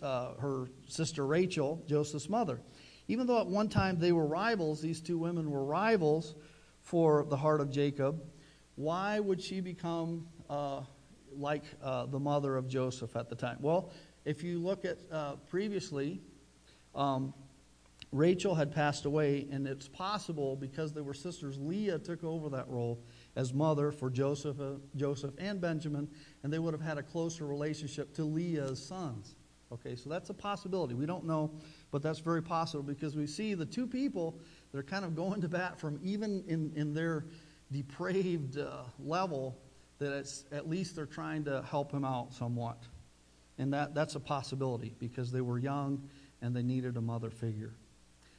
uh, 0.02 0.34
her 0.34 0.68
sister 0.86 1.24
Rachel, 1.24 1.82
Joseph's 1.86 2.28
mother. 2.28 2.60
Even 3.08 3.26
though 3.26 3.40
at 3.40 3.46
one 3.46 3.68
time 3.70 3.98
they 3.98 4.12
were 4.12 4.26
rivals, 4.26 4.82
these 4.82 5.00
two 5.00 5.16
women 5.16 5.50
were 5.50 5.64
rivals 5.64 6.34
for 6.82 7.24
the 7.24 7.36
heart 7.36 7.60
of 7.60 7.70
Jacob, 7.70 8.20
why 8.76 9.18
would 9.20 9.42
she 9.42 9.60
become. 9.60 10.28
Uh, 10.48 10.82
like 11.38 11.64
uh, 11.82 12.06
the 12.06 12.18
mother 12.18 12.56
of 12.56 12.68
Joseph 12.68 13.16
at 13.16 13.28
the 13.28 13.34
time? 13.34 13.58
Well, 13.60 13.90
if 14.24 14.42
you 14.42 14.58
look 14.58 14.84
at 14.84 14.98
uh, 15.10 15.36
previously, 15.48 16.20
um, 16.94 17.34
Rachel 18.12 18.54
had 18.54 18.72
passed 18.72 19.04
away, 19.04 19.46
and 19.50 19.66
it's 19.66 19.88
possible 19.88 20.56
because 20.56 20.92
they 20.92 21.00
were 21.00 21.14
sisters, 21.14 21.58
Leah 21.58 21.98
took 21.98 22.24
over 22.24 22.48
that 22.50 22.68
role 22.68 23.02
as 23.34 23.52
mother 23.52 23.92
for 23.92 24.08
Joseph, 24.08 24.60
uh, 24.60 24.74
Joseph 24.96 25.34
and 25.38 25.60
Benjamin, 25.60 26.08
and 26.42 26.52
they 26.52 26.58
would 26.58 26.72
have 26.72 26.80
had 26.80 26.98
a 26.98 27.02
closer 27.02 27.46
relationship 27.46 28.14
to 28.14 28.24
Leah's 28.24 28.84
sons. 28.84 29.36
Okay, 29.72 29.96
so 29.96 30.08
that's 30.08 30.30
a 30.30 30.34
possibility. 30.34 30.94
We 30.94 31.06
don't 31.06 31.24
know, 31.24 31.50
but 31.90 32.00
that's 32.00 32.20
very 32.20 32.42
possible 32.42 32.84
because 32.84 33.16
we 33.16 33.26
see 33.26 33.54
the 33.54 33.66
two 33.66 33.86
people 33.86 34.38
that 34.70 34.78
are 34.78 34.84
kind 34.84 35.04
of 35.04 35.16
going 35.16 35.40
to 35.40 35.48
bat 35.48 35.78
from 35.78 35.98
even 36.02 36.44
in, 36.46 36.72
in 36.76 36.94
their 36.94 37.24
depraved 37.70 38.58
uh, 38.58 38.82
level, 38.98 39.58
that 39.98 40.12
it's 40.12 40.44
at 40.52 40.68
least 40.68 40.96
they're 40.96 41.06
trying 41.06 41.44
to 41.44 41.62
help 41.62 41.92
him 41.92 42.04
out 42.04 42.32
somewhat. 42.34 42.78
And 43.58 43.72
that, 43.72 43.94
that's 43.94 44.14
a 44.14 44.20
possibility 44.20 44.94
because 44.98 45.32
they 45.32 45.40
were 45.40 45.58
young 45.58 46.08
and 46.42 46.54
they 46.54 46.62
needed 46.62 46.96
a 46.96 47.00
mother 47.00 47.30
figure. 47.30 47.72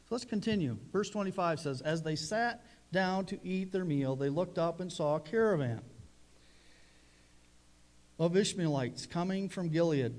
So 0.08 0.16
let's 0.16 0.26
continue. 0.26 0.78
Verse 0.94 1.10
25 1.10 1.60
says, 1.60 1.82
As 1.82 2.04
they 2.04 2.16
sat 2.16 2.64
down 2.92 3.26
to 3.26 3.40
eat 3.44 3.72
their 3.72 3.84
meal, 3.84 4.16
they 4.16 4.30
looked 4.30 4.58
up 4.58 4.80
and 4.80 4.92
saw 4.92 5.16
a 5.16 5.20
caravan 5.20 5.82
of 8.20 8.38
Ishmaelites 8.38 9.06
coming 9.06 9.50
from 9.50 9.70
Gilead. 9.70 10.16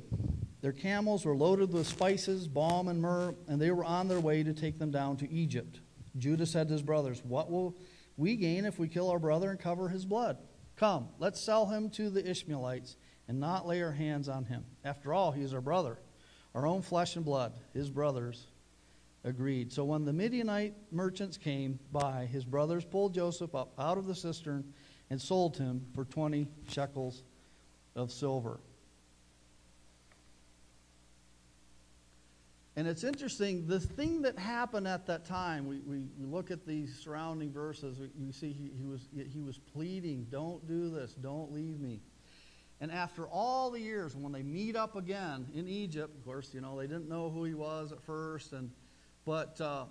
Their 0.60 0.72
camels 0.72 1.24
were 1.24 1.36
loaded 1.36 1.72
with 1.72 1.86
spices, 1.86 2.48
balm, 2.48 2.88
and 2.88 3.00
myrrh, 3.00 3.34
and 3.46 3.60
they 3.60 3.70
were 3.70 3.84
on 3.84 4.08
their 4.08 4.20
way 4.20 4.42
to 4.42 4.52
take 4.52 4.78
them 4.78 4.90
down 4.90 5.16
to 5.18 5.30
Egypt. 5.30 5.80
Judah 6.16 6.46
said 6.46 6.68
to 6.68 6.72
his 6.72 6.82
brothers, 6.82 7.22
What 7.24 7.50
will 7.50 7.76
we 8.18 8.37
gain 8.37 8.66
if 8.66 8.78
we 8.78 8.88
kill 8.88 9.10
our 9.10 9.18
brother 9.18 9.50
and 9.50 9.58
cover 9.58 9.88
his 9.88 10.04
blood? 10.04 10.37
Come, 10.76 11.08
let's 11.18 11.40
sell 11.40 11.66
him 11.66 11.88
to 11.90 12.10
the 12.10 12.28
Ishmaelites 12.28 12.96
and 13.26 13.40
not 13.40 13.66
lay 13.66 13.80
our 13.82 13.92
hands 13.92 14.28
on 14.28 14.44
him. 14.44 14.64
After 14.84 15.14
all, 15.14 15.32
he 15.32 15.42
is 15.42 15.54
our 15.54 15.60
brother, 15.60 15.98
our 16.54 16.66
own 16.66 16.82
flesh 16.82 17.16
and 17.16 17.25
blood. 17.25 17.54
His 17.72 17.88
brothers 17.88 18.46
agreed. 19.25 19.72
So 19.72 19.84
when 19.84 20.04
the 20.04 20.12
Midianite 20.12 20.75
merchants 20.90 21.37
came 21.37 21.78
by, 21.92 22.26
his 22.26 22.44
brothers 22.44 22.84
pulled 22.84 23.14
Joseph 23.14 23.54
up 23.54 23.72
out 23.78 23.98
of 23.98 24.06
the 24.06 24.14
cistern 24.14 24.72
and 25.10 25.20
sold 25.20 25.56
him 25.56 25.87
for 25.94 26.04
20 26.04 26.48
shekels 26.68 27.22
of 27.96 28.12
silver. 28.12 28.60
And 32.78 32.87
it's 32.87 33.02
interesting, 33.02 33.66
the 33.66 33.80
thing 33.80 34.23
that 34.23 34.38
happened 34.38 34.87
at 34.87 35.04
that 35.08 35.25
time, 35.25 35.66
we, 35.66 35.80
we, 35.80 36.04
we 36.16 36.25
look 36.25 36.52
at 36.52 36.64
these 36.64 36.97
surrounding 37.02 37.50
verses, 37.50 37.99
we, 37.99 38.08
you 38.16 38.30
see 38.30 38.52
he, 38.52 38.70
he, 38.78 38.85
was, 38.85 39.08
he 39.12 39.40
was 39.40 39.58
pleading, 39.58 40.28
don't 40.30 40.64
do 40.68 40.88
this, 40.88 41.12
don't 41.14 41.52
leave 41.52 41.80
me. 41.80 42.00
And 42.80 42.92
after 42.92 43.26
all 43.26 43.73
the 43.73 43.80
years, 43.80 44.14
when 44.14 44.30
they 44.30 44.44
meet 44.44 44.76
up 44.76 44.94
again 44.94 45.49
in 45.52 45.66
Egypt, 45.66 46.14
of 46.16 46.25
course, 46.25 46.54
you 46.54 46.61
know, 46.61 46.78
they 46.78 46.87
didn't 46.87 47.08
know 47.08 47.30
who 47.30 47.42
he 47.42 47.54
was 47.54 47.90
at 47.90 48.00
first, 48.00 48.52
and 48.52 48.70
but 49.25 49.61
uh, 49.61 49.87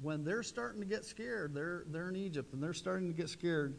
when 0.00 0.24
they're 0.24 0.42
starting 0.42 0.80
to 0.80 0.86
get 0.86 1.04
scared, 1.04 1.52
they're, 1.52 1.84
they're 1.88 2.08
in 2.08 2.16
Egypt, 2.16 2.54
and 2.54 2.62
they're 2.62 2.72
starting 2.72 3.08
to 3.08 3.14
get 3.14 3.28
scared, 3.28 3.78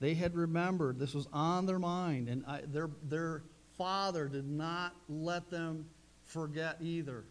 they 0.00 0.12
had 0.12 0.36
remembered, 0.36 0.98
this 0.98 1.14
was 1.14 1.26
on 1.32 1.64
their 1.64 1.78
mind, 1.78 2.28
and 2.28 2.44
I, 2.46 2.64
their, 2.66 2.90
their 3.04 3.44
father 3.78 4.28
did 4.28 4.46
not 4.46 4.94
let 5.08 5.48
them 5.48 5.86
forget 6.26 6.76
either. 6.82 7.24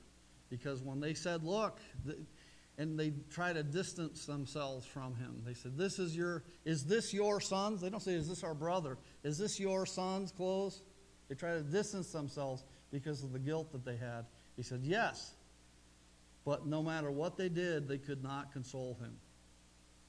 Because 0.53 0.83
when 0.83 0.99
they 0.99 1.15
said, 1.15 1.43
Look, 1.43 1.79
and 2.77 2.99
they 2.99 3.11
try 3.31 3.53
to 3.53 3.63
distance 3.63 4.27
themselves 4.27 4.85
from 4.85 5.15
him. 5.15 5.41
They 5.43 5.55
said, 5.55 5.75
This 5.75 5.97
is 5.97 6.15
your 6.15 6.43
is 6.63 6.85
this 6.85 7.11
your 7.11 7.41
son's? 7.41 7.81
They 7.81 7.89
don't 7.89 8.03
say, 8.03 8.13
Is 8.13 8.29
this 8.29 8.43
our 8.43 8.53
brother? 8.53 8.99
Is 9.23 9.39
this 9.39 9.59
your 9.59 9.87
son's 9.87 10.31
clothes? 10.31 10.83
They 11.27 11.33
try 11.33 11.53
to 11.53 11.63
distance 11.63 12.11
themselves 12.11 12.63
because 12.91 13.23
of 13.23 13.33
the 13.33 13.39
guilt 13.39 13.71
that 13.71 13.83
they 13.83 13.95
had. 13.95 14.25
He 14.55 14.61
said, 14.61 14.81
Yes. 14.83 15.33
But 16.45 16.67
no 16.67 16.83
matter 16.83 17.09
what 17.09 17.35
they 17.35 17.49
did, 17.49 17.87
they 17.87 17.97
could 17.97 18.21
not 18.21 18.53
console 18.53 18.95
him. 19.01 19.15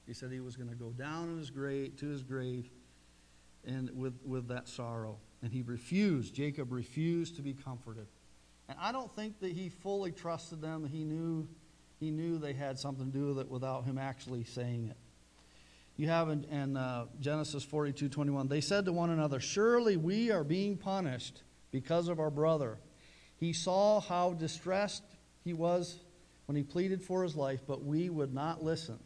He 0.05 0.13
said 0.13 0.31
he 0.31 0.41
was 0.41 0.55
going 0.55 0.69
to 0.69 0.75
go 0.75 0.91
down 0.91 1.29
in 1.29 1.39
his 1.39 1.49
grave 1.49 1.95
to 2.01 2.07
his 2.07 2.21
grave 2.21 2.69
and 3.65 3.89
with, 3.97 4.19
with 4.23 4.49
that 4.49 4.67
sorrow. 4.67 5.17
And 5.41 5.51
he 5.51 5.63
refused. 5.63 6.35
Jacob 6.35 6.71
refused 6.71 7.37
to 7.37 7.41
be 7.41 7.53
comforted. 7.53 8.05
And 8.67 8.77
I 8.81 8.91
don't 8.91 9.13
think 9.15 9.39
that 9.39 9.51
he 9.51 9.69
fully 9.69 10.11
trusted 10.11 10.61
them. 10.61 10.85
He 10.85 11.03
knew, 11.03 11.47
he 11.99 12.11
knew 12.11 12.37
they 12.37 12.53
had 12.53 12.79
something 12.79 13.11
to 13.11 13.17
do 13.17 13.27
with 13.27 13.39
it 13.39 13.49
without 13.49 13.85
him 13.85 13.97
actually 13.97 14.43
saying 14.43 14.87
it. 14.89 14.97
You 15.97 16.09
have 16.09 16.29
in, 16.29 16.43
in 16.45 16.75
uh, 16.75 17.05
Genesis 17.21 17.63
42 17.63 18.09
21, 18.09 18.47
they 18.47 18.61
said 18.61 18.85
to 18.85 18.91
one 18.91 19.11
another, 19.11 19.39
Surely 19.39 19.95
we 19.95 20.29
are 20.29 20.43
being 20.43 20.77
punished 20.77 21.43
because 21.71 22.09
of 22.09 22.19
our 22.19 22.29
brother. 22.29 22.79
He 23.37 23.53
saw 23.53 24.01
how 24.01 24.33
distressed 24.33 25.03
he 25.43 25.53
was 25.53 25.99
when 26.47 26.55
he 26.55 26.63
pleaded 26.63 27.01
for 27.01 27.23
his 27.23 27.35
life, 27.35 27.61
but 27.65 27.83
we 27.83 28.09
would 28.09 28.33
not 28.33 28.63
listen. 28.63 28.99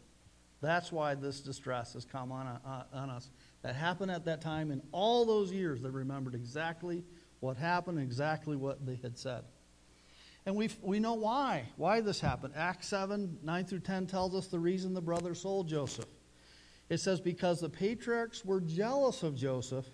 That's 0.61 0.91
why 0.91 1.15
this 1.15 1.39
distress 1.39 1.93
has 1.93 2.05
come 2.05 2.31
on, 2.31 2.47
uh, 2.47 2.83
on 2.93 3.09
us. 3.09 3.29
That 3.61 3.75
happened 3.75 4.11
at 4.11 4.25
that 4.25 4.41
time. 4.41 4.71
In 4.71 4.81
all 4.91 5.25
those 5.25 5.51
years, 5.51 5.81
they 5.81 5.89
remembered 5.89 6.35
exactly 6.35 7.03
what 7.39 7.57
happened, 7.57 7.99
exactly 7.99 8.55
what 8.55 8.85
they 8.85 8.99
had 9.01 9.17
said. 9.17 9.43
And 10.45 10.55
we 10.55 10.69
we 10.81 10.99
know 10.99 11.13
why, 11.13 11.65
why 11.75 12.01
this 12.01 12.19
happened. 12.19 12.53
Acts 12.55 12.87
7, 12.87 13.39
9 13.43 13.65
through 13.65 13.79
10 13.79 14.07
tells 14.07 14.33
us 14.33 14.47
the 14.47 14.59
reason 14.59 14.93
the 14.93 15.01
brothers 15.01 15.41
sold 15.41 15.67
Joseph. 15.67 16.07
It 16.89 16.99
says, 16.99 17.21
Because 17.21 17.59
the 17.59 17.69
patriarchs 17.69 18.43
were 18.43 18.61
jealous 18.61 19.23
of 19.23 19.35
Joseph, 19.35 19.85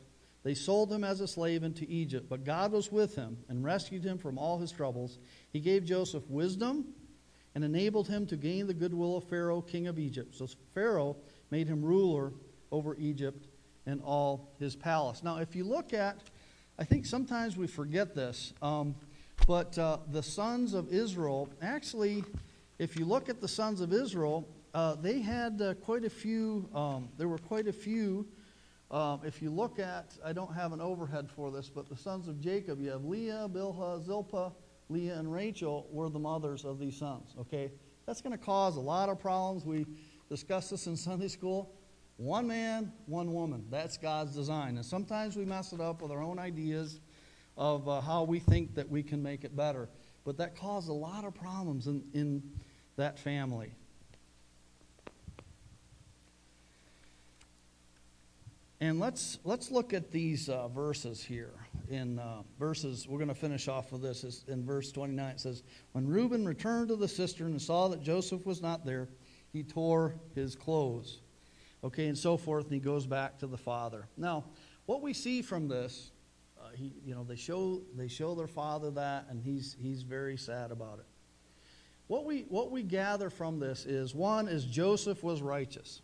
they 0.44 0.54
sold 0.54 0.92
him 0.92 1.04
as 1.04 1.22
a 1.22 1.28
slave 1.28 1.64
into 1.64 1.86
Egypt. 1.90 2.28
But 2.30 2.46
God 2.46 2.72
was 2.72 2.92
with 2.92 3.16
him 3.16 3.38
and 3.50 3.64
rescued 3.64 4.04
him 4.04 4.18
from 4.18 4.38
all 4.38 4.60
his 4.60 4.72
troubles. 4.72 5.18
He 5.52 5.60
gave 5.60 5.84
Joseph 5.84 6.24
wisdom 6.30 6.86
and 7.56 7.64
enabled 7.64 8.08
him 8.08 8.26
to 8.28 8.38
gain 8.38 8.68
the 8.68 8.74
goodwill 8.74 9.18
of 9.18 9.24
Pharaoh, 9.24 9.62
king 9.62 9.88
of 9.88 9.98
Egypt. 9.98 10.36
So 10.36 10.48
Pharaoh 10.74 11.18
made 11.52 11.68
him 11.68 11.84
ruler 11.84 12.34
over 12.72 12.96
Egypt 12.98 13.48
and 13.86 14.02
all 14.04 14.54
his 14.60 14.76
palace. 14.76 15.24
Now, 15.24 15.38
if 15.38 15.56
you 15.56 15.64
look 15.64 15.94
at 15.94 16.18
I 16.78 16.84
think 16.84 17.06
sometimes 17.06 17.56
we 17.56 17.68
forget 17.68 18.14
this, 18.14 18.54
um, 18.62 18.96
but 19.48 19.78
uh, 19.78 20.00
the 20.12 20.22
sons 20.22 20.74
of 20.74 20.92
Israel, 20.92 21.48
actually, 21.62 22.26
if 22.80 23.00
you 23.00 23.06
look 23.06 23.30
at 23.30 23.40
the 23.40 23.48
sons 23.48 23.80
of 23.80 23.94
Israel, 23.94 24.46
uh, 24.74 24.96
they 24.96 25.22
had 25.22 25.62
uh, 25.62 25.74
quite 25.76 26.04
a 26.04 26.10
few, 26.10 26.68
um, 26.76 27.08
there 27.18 27.30
were 27.30 27.38
quite 27.38 27.68
a 27.68 27.74
few. 27.74 28.28
Um, 28.92 29.22
if 29.24 29.42
you 29.42 29.52
look 29.52 29.80
at, 29.80 30.18
I 30.24 30.34
don't 30.34 30.54
have 30.54 30.74
an 30.74 30.82
overhead 30.82 31.30
for 31.30 31.50
this, 31.50 31.70
but 31.70 31.88
the 31.88 31.96
sons 31.96 32.28
of 32.28 32.42
Jacob, 32.42 32.82
you 32.82 32.90
have 32.90 33.06
Leah, 33.06 33.48
Bilhah, 33.50 34.04
Zilpah, 34.04 34.52
Leah, 34.90 35.18
and 35.18 35.32
Rachel 35.32 35.88
were 35.92 36.10
the 36.10 36.20
mothers 36.20 36.66
of 36.66 36.78
these 36.78 36.98
sons, 36.98 37.36
okay? 37.40 37.72
That's 38.06 38.20
going 38.20 38.38
to 38.38 38.44
cause 38.44 38.76
a 38.76 38.82
lot 38.82 39.08
of 39.08 39.18
problems. 39.18 39.66
We 39.66 39.86
discussed 40.30 40.72
this 40.72 40.88
in 40.88 40.98
Sunday 40.98 41.30
school. 41.30 41.72
One 42.18 42.48
man, 42.48 42.94
one 43.08 43.34
woman. 43.34 43.66
That's 43.70 43.98
God's 43.98 44.36
design. 44.36 44.78
And 44.78 44.86
sometimes 44.86 45.36
we 45.36 45.44
mess 45.44 45.74
it 45.74 45.82
up 45.82 46.02
with 46.02 46.12
our 46.12 46.24
own 46.24 46.40
ideas 46.40 47.00
of 47.58 47.88
uh, 47.88 48.02
how 48.02 48.24
we 48.24 48.40
think 48.40 48.76
that 48.76 48.90
we 48.90 49.04
can 49.04 49.22
make 49.22 49.44
it 49.44 49.56
better. 49.56 49.90
But 50.24 50.38
that 50.38 50.56
caused 50.56 50.90
a 50.90 50.94
lot 50.94 51.26
of 51.26 51.36
problems 51.36 51.88
in, 51.88 52.04
in 52.14 52.42
that 52.96 53.20
family. 53.20 53.74
And 58.80 59.00
let's, 59.00 59.40
let's 59.44 59.72
look 59.72 59.94
at 59.94 60.12
these 60.12 60.48
uh, 60.48 60.68
verses 60.70 61.22
here. 61.22 61.54
In 61.90 62.20
uh, 62.20 62.44
verses, 62.60 63.08
we're 63.08 63.18
going 63.18 63.30
to 63.30 63.36
finish 63.36 63.68
off 63.68 63.92
with 63.92 64.02
this. 64.02 64.44
In 64.48 64.66
verse 64.66 64.92
29, 64.92 65.32
it 65.32 65.40
says, 65.40 65.64
When 65.92 66.08
Reuben 66.08 66.46
returned 66.46 66.90
to 66.90 66.96
the 66.96 67.08
cistern 67.08 67.48
and 67.48 67.62
saw 67.62 67.90
that 67.90 68.02
Joseph 68.02 68.46
was 68.46 68.62
not 68.62 68.86
there, 68.86 69.10
he 69.52 69.64
tore 69.64 70.16
his 70.34 70.56
clothes 70.56 71.20
okay, 71.86 72.08
and 72.08 72.18
so 72.18 72.36
forth, 72.36 72.66
and 72.66 72.74
he 72.74 72.80
goes 72.80 73.06
back 73.06 73.38
to 73.40 73.48
the 73.48 73.58
father. 73.58 74.08
Now, 74.18 74.46
what 74.88 75.02
we 75.02 75.14
see 75.14 75.42
from 75.42 75.68
this, 75.68 76.12
uh, 76.60 76.70
he, 76.76 76.94
you 77.06 77.14
know, 77.14 77.24
they 77.24 77.36
show 77.36 77.82
they 77.96 78.08
show 78.08 78.34
their 78.36 78.48
father 78.48 78.92
that, 78.92 79.28
and 79.30 79.42
he's 79.42 79.76
he's 79.80 80.02
very 80.02 80.36
sad 80.36 80.72
about 80.72 81.00
it. 81.00 81.06
What 82.08 82.26
we 82.26 82.46
what 82.50 82.72
we 82.72 82.84
gather 82.84 83.30
from 83.30 83.60
this 83.60 83.86
is 83.86 84.16
one 84.16 84.48
is 84.48 84.66
Joseph 84.66 85.24
was 85.24 85.42
righteous. 85.42 86.02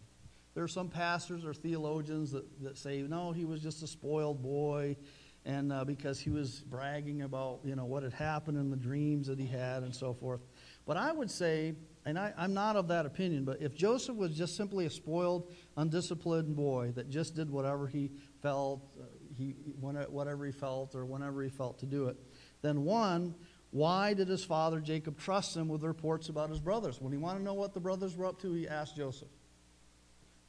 There 0.54 0.64
are 0.64 0.70
some 0.70 0.90
pastors 0.90 1.46
or 1.46 1.54
theologians 1.54 2.32
that, 2.32 2.46
that 2.62 2.78
say 2.78 3.02
no, 3.02 3.32
he 3.32 3.46
was 3.46 3.62
just 3.62 3.82
a 3.82 3.88
spoiled 3.88 4.44
boy, 4.44 4.98
and 5.46 5.74
uh, 5.74 5.84
because 5.84 6.20
he 6.20 6.30
was 6.30 6.60
bragging 6.60 7.24
about 7.24 7.62
you 7.64 7.76
know 7.76 7.86
what 7.86 8.04
had 8.04 8.14
happened 8.14 8.58
in 8.58 8.70
the 8.70 8.78
dreams 8.78 9.28
that 9.28 9.40
he 9.40 9.48
had 9.48 9.82
and 9.82 9.96
so 9.96 10.14
forth. 10.14 10.42
But 10.86 10.98
I 10.98 11.12
would 11.12 11.32
say 11.32 11.74
and 12.06 12.18
I, 12.18 12.34
am 12.38 12.54
not 12.54 12.76
of 12.76 12.88
that 12.88 13.06
opinion, 13.06 13.46
but 13.46 13.62
if 13.62 13.76
Joseph 13.76 14.16
was 14.16 14.36
just 14.36 14.56
simply 14.56 14.86
a 14.86 14.90
spoiled, 14.90 15.52
undisciplined 15.78 16.56
boy 16.56 16.92
that 16.96 17.10
just 17.10 17.36
did 17.36 17.50
whatever 17.50 17.88
he 17.88 18.12
felt, 18.42 18.82
uh, 19.00 19.06
he, 19.38 19.56
whatever 19.80 20.46
he 20.46 20.52
felt, 20.52 20.96
or 20.96 21.06
whenever 21.06 21.44
he 21.44 21.50
felt 21.50 21.80
to 21.80 21.86
do 21.86 22.08
it, 22.08 22.18
then 22.62 22.84
one, 22.84 23.36
why 23.70 24.14
did 24.14 24.28
his 24.28 24.44
father 24.44 24.80
Jacob 24.80 25.18
trust 25.20 25.56
him 25.56 25.68
with 25.68 25.84
reports 25.84 26.30
about 26.30 26.50
his 26.50 26.60
brothers? 26.60 27.00
When 27.00 27.12
he 27.12 27.18
wanted 27.18 27.40
to 27.40 27.46
know 27.46 27.54
what 27.54 27.74
the 27.74 27.80
brothers 27.80 28.18
were 28.18 28.26
up 28.26 28.42
to, 28.42 28.54
he 28.54 28.68
asked 28.68 28.96
Joseph. 28.96 29.30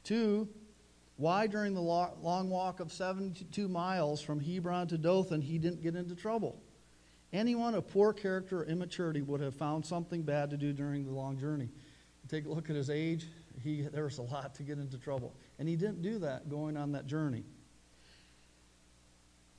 Two, 0.03 0.49
why 1.15 1.47
during 1.47 1.73
the 1.73 1.81
long 1.81 2.49
walk 2.49 2.79
of 2.79 2.91
72 2.91 3.67
miles 3.67 4.21
from 4.21 4.39
Hebron 4.39 4.87
to 4.87 4.97
Dothan 4.97 5.41
he 5.41 5.57
didn't 5.57 5.81
get 5.81 5.95
into 5.95 6.15
trouble. 6.15 6.61
Anyone 7.33 7.73
of 7.73 7.87
poor 7.87 8.13
character 8.13 8.61
or 8.61 8.65
immaturity 8.65 9.23
would 9.23 9.41
have 9.41 9.55
found 9.55 9.85
something 9.85 10.21
bad 10.21 10.51
to 10.51 10.57
do 10.57 10.71
during 10.71 11.03
the 11.03 11.11
long 11.11 11.39
journey. 11.39 11.69
Take 12.29 12.45
a 12.45 12.49
look 12.49 12.69
at 12.69 12.75
his 12.75 12.91
age. 12.91 13.25
He, 13.63 13.81
there 13.81 14.03
was 14.03 14.19
a 14.19 14.21
lot 14.21 14.55
to 14.55 14.63
get 14.63 14.77
into 14.77 14.97
trouble. 14.99 15.35
And 15.57 15.67
he 15.67 15.75
didn't 15.75 16.03
do 16.03 16.19
that 16.19 16.47
going 16.47 16.77
on 16.77 16.91
that 16.93 17.07
journey. 17.07 17.43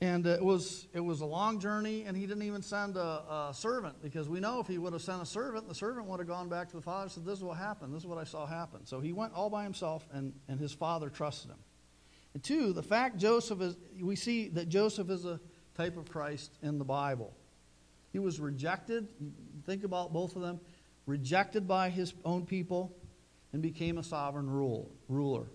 And 0.01 0.25
it 0.25 0.43
was, 0.43 0.87
it 0.93 0.99
was 0.99 1.21
a 1.21 1.25
long 1.25 1.59
journey, 1.59 2.03
and 2.03 2.17
he 2.17 2.25
didn't 2.25 2.43
even 2.43 2.61
send 2.61 2.97
a, 2.97 3.49
a 3.49 3.53
servant 3.53 4.01
because 4.01 4.27
we 4.27 4.39
know 4.39 4.59
if 4.59 4.67
he 4.67 4.77
would 4.77 4.93
have 4.93 5.01
sent 5.01 5.21
a 5.21 5.25
servant, 5.25 5.67
the 5.67 5.75
servant 5.75 6.07
would 6.07 6.19
have 6.19 6.27
gone 6.27 6.49
back 6.49 6.69
to 6.69 6.75
the 6.75 6.81
father 6.81 7.03
and 7.03 7.11
said, 7.11 7.25
This 7.25 7.37
is 7.37 7.43
what 7.43 7.57
happened. 7.57 7.93
This 7.93 8.01
is 8.01 8.07
what 8.07 8.17
I 8.17 8.23
saw 8.23 8.45
happen. 8.45 8.85
So 8.85 8.99
he 8.99 9.13
went 9.13 9.33
all 9.33 9.49
by 9.49 9.63
himself, 9.63 10.05
and, 10.11 10.33
and 10.47 10.59
his 10.59 10.73
father 10.73 11.09
trusted 11.09 11.51
him. 11.51 11.57
And 12.33 12.43
two, 12.43 12.73
the 12.73 12.83
fact 12.83 13.17
Joseph 13.17 13.61
is, 13.61 13.77
we 14.01 14.15
see 14.15 14.49
that 14.49 14.67
Joseph 14.67 15.09
is 15.09 15.25
a 15.25 15.39
type 15.75 15.97
of 15.97 16.09
Christ 16.09 16.51
in 16.61 16.77
the 16.77 16.85
Bible. 16.85 17.33
He 18.15 18.19
was 18.19 18.39
rejected, 18.39 19.09
think 19.65 19.83
about 19.83 20.13
both 20.13 20.37
of 20.37 20.41
them, 20.41 20.61
rejected 21.05 21.67
by 21.67 21.89
his 21.89 22.13
own 22.23 22.45
people 22.45 22.95
and 23.51 23.61
became 23.61 23.97
a 23.97 24.03
sovereign 24.03 24.49
rule, 24.49 24.89
ruler. 25.09 25.47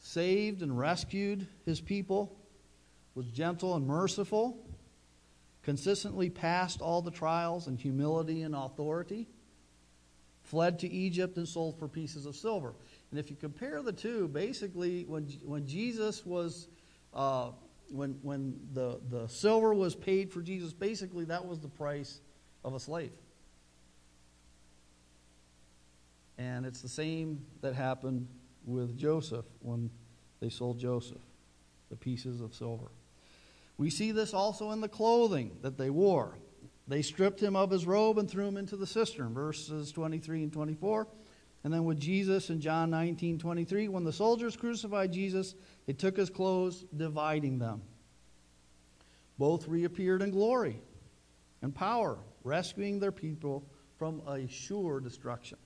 Saved 0.00 0.62
and 0.62 0.76
rescued 0.76 1.46
his 1.64 1.80
people, 1.80 2.36
was 3.14 3.26
gentle 3.26 3.76
and 3.76 3.86
merciful, 3.86 4.58
consistently 5.62 6.28
passed 6.28 6.80
all 6.80 7.02
the 7.02 7.10
trials 7.12 7.68
in 7.68 7.76
humility 7.76 8.42
and 8.42 8.56
authority, 8.56 9.28
fled 10.42 10.80
to 10.80 10.88
Egypt 10.88 11.36
and 11.36 11.46
sold 11.46 11.78
for 11.78 11.86
pieces 11.86 12.26
of 12.26 12.34
silver. 12.34 12.74
And 13.12 13.20
if 13.20 13.30
you 13.30 13.36
compare 13.36 13.80
the 13.80 13.92
two, 13.92 14.26
basically, 14.26 15.04
when, 15.04 15.28
when 15.44 15.68
Jesus 15.68 16.26
was, 16.26 16.66
uh, 17.14 17.50
when, 17.90 18.18
when 18.22 18.58
the, 18.72 19.00
the 19.10 19.26
silver 19.28 19.74
was 19.74 19.94
paid 19.94 20.32
for 20.32 20.40
Jesus, 20.40 20.72
basically 20.72 21.24
that 21.26 21.44
was 21.44 21.60
the 21.60 21.68
price 21.68 22.20
of 22.64 22.74
a 22.74 22.80
slave. 22.80 23.12
And 26.38 26.64
it's 26.64 26.80
the 26.80 26.88
same 26.88 27.44
that 27.60 27.74
happened 27.74 28.26
with 28.64 28.96
Joseph 28.96 29.44
when 29.60 29.90
they 30.40 30.48
sold 30.48 30.78
Joseph, 30.78 31.20
the 31.90 31.96
pieces 31.96 32.40
of 32.40 32.54
silver. 32.54 32.90
We 33.76 33.90
see 33.90 34.12
this 34.12 34.32
also 34.32 34.70
in 34.70 34.80
the 34.80 34.88
clothing 34.88 35.52
that 35.62 35.76
they 35.76 35.90
wore. 35.90 36.38
They 36.88 37.02
stripped 37.02 37.40
him 37.40 37.56
of 37.56 37.70
his 37.70 37.86
robe 37.86 38.18
and 38.18 38.28
threw 38.28 38.46
him 38.46 38.56
into 38.56 38.76
the 38.76 38.86
cistern, 38.86 39.34
verses 39.34 39.92
23 39.92 40.44
and 40.44 40.52
24. 40.52 41.06
And 41.62 41.72
then 41.72 41.84
with 41.84 42.00
Jesus 42.00 42.48
in 42.50 42.60
John 42.60 42.90
19, 42.90 43.38
23, 43.38 43.88
when 43.88 44.04
the 44.04 44.12
soldiers 44.12 44.56
crucified 44.56 45.12
Jesus, 45.12 45.54
they 45.86 45.92
took 45.92 46.16
his 46.16 46.30
clothes, 46.30 46.84
dividing 46.96 47.58
them. 47.58 47.82
Both 49.38 49.68
reappeared 49.68 50.22
in 50.22 50.30
glory 50.30 50.80
and 51.62 51.74
power, 51.74 52.18
rescuing 52.44 52.98
their 52.98 53.12
people 53.12 53.64
from 53.98 54.22
a 54.26 54.48
sure 54.48 55.00
destruction. 55.00 55.58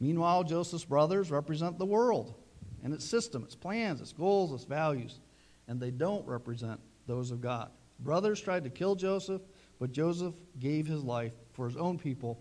Meanwhile, 0.00 0.44
Joseph's 0.44 0.84
brothers 0.84 1.30
represent 1.30 1.78
the 1.78 1.86
world 1.86 2.34
and 2.82 2.94
its 2.94 3.04
system, 3.04 3.42
its 3.42 3.54
plans, 3.54 4.00
its 4.00 4.12
goals, 4.12 4.52
its 4.52 4.64
values, 4.64 5.20
and 5.66 5.80
they 5.80 5.90
don't 5.90 6.26
represent 6.26 6.80
those 7.06 7.30
of 7.30 7.40
God. 7.40 7.70
Brothers 8.00 8.40
tried 8.40 8.64
to 8.64 8.70
kill 8.70 8.94
Joseph, 8.94 9.42
but 9.80 9.92
Joseph 9.92 10.34
gave 10.58 10.86
his 10.86 11.02
life 11.02 11.32
for 11.52 11.66
his 11.66 11.76
own 11.76 11.98
people. 11.98 12.38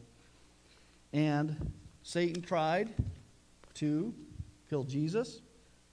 And 1.14 1.72
Satan 2.08 2.42
tried 2.42 2.94
to 3.74 4.14
kill 4.70 4.86
Jesus, 4.86 5.42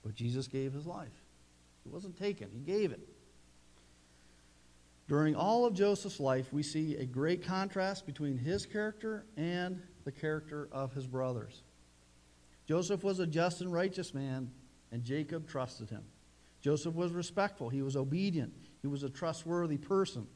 but 0.01 0.15
Jesus 0.15 0.47
gave 0.47 0.71
his 0.71 0.85
life. 0.85 1.11
It 1.85 1.91
wasn't 1.91 2.17
taken, 2.17 2.49
he 2.53 2.61
gave 2.61 2.93
it. 2.93 3.05
During 5.09 5.35
all 5.35 5.65
of 5.65 5.73
Joseph's 5.73 6.21
life, 6.21 6.53
we 6.53 6.63
see 6.63 6.95
a 6.95 7.05
great 7.05 7.43
contrast 7.45 8.05
between 8.05 8.37
his 8.37 8.65
character 8.65 9.25
and 9.35 9.81
the 10.05 10.11
character 10.13 10.69
of 10.71 10.93
his 10.93 11.05
brothers. 11.05 11.63
Joseph 12.65 13.03
was 13.03 13.19
a 13.19 13.27
just 13.27 13.59
and 13.59 13.73
righteous 13.73 14.13
man, 14.13 14.49
and 14.93 15.03
Jacob 15.03 15.49
trusted 15.49 15.89
him. 15.89 16.03
Joseph 16.61 16.95
was 16.95 17.11
respectful, 17.11 17.67
he 17.67 17.81
was 17.81 17.97
obedient, 17.97 18.53
he 18.81 18.87
was 18.87 19.03
a 19.03 19.09
trustworthy 19.09 19.77
person. 19.77 20.27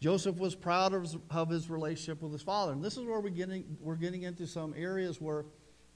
Joseph 0.00 0.36
was 0.38 0.54
proud 0.54 0.94
of 0.94 1.02
his, 1.02 1.16
of 1.30 1.50
his 1.50 1.68
relationship 1.68 2.22
with 2.22 2.32
his 2.32 2.42
father. 2.42 2.72
And 2.72 2.82
this 2.82 2.96
is 2.96 3.04
where 3.04 3.20
we're 3.20 3.30
getting, 3.30 3.76
we're 3.80 3.96
getting 3.96 4.22
into 4.22 4.46
some 4.46 4.74
areas 4.76 5.20
where 5.20 5.44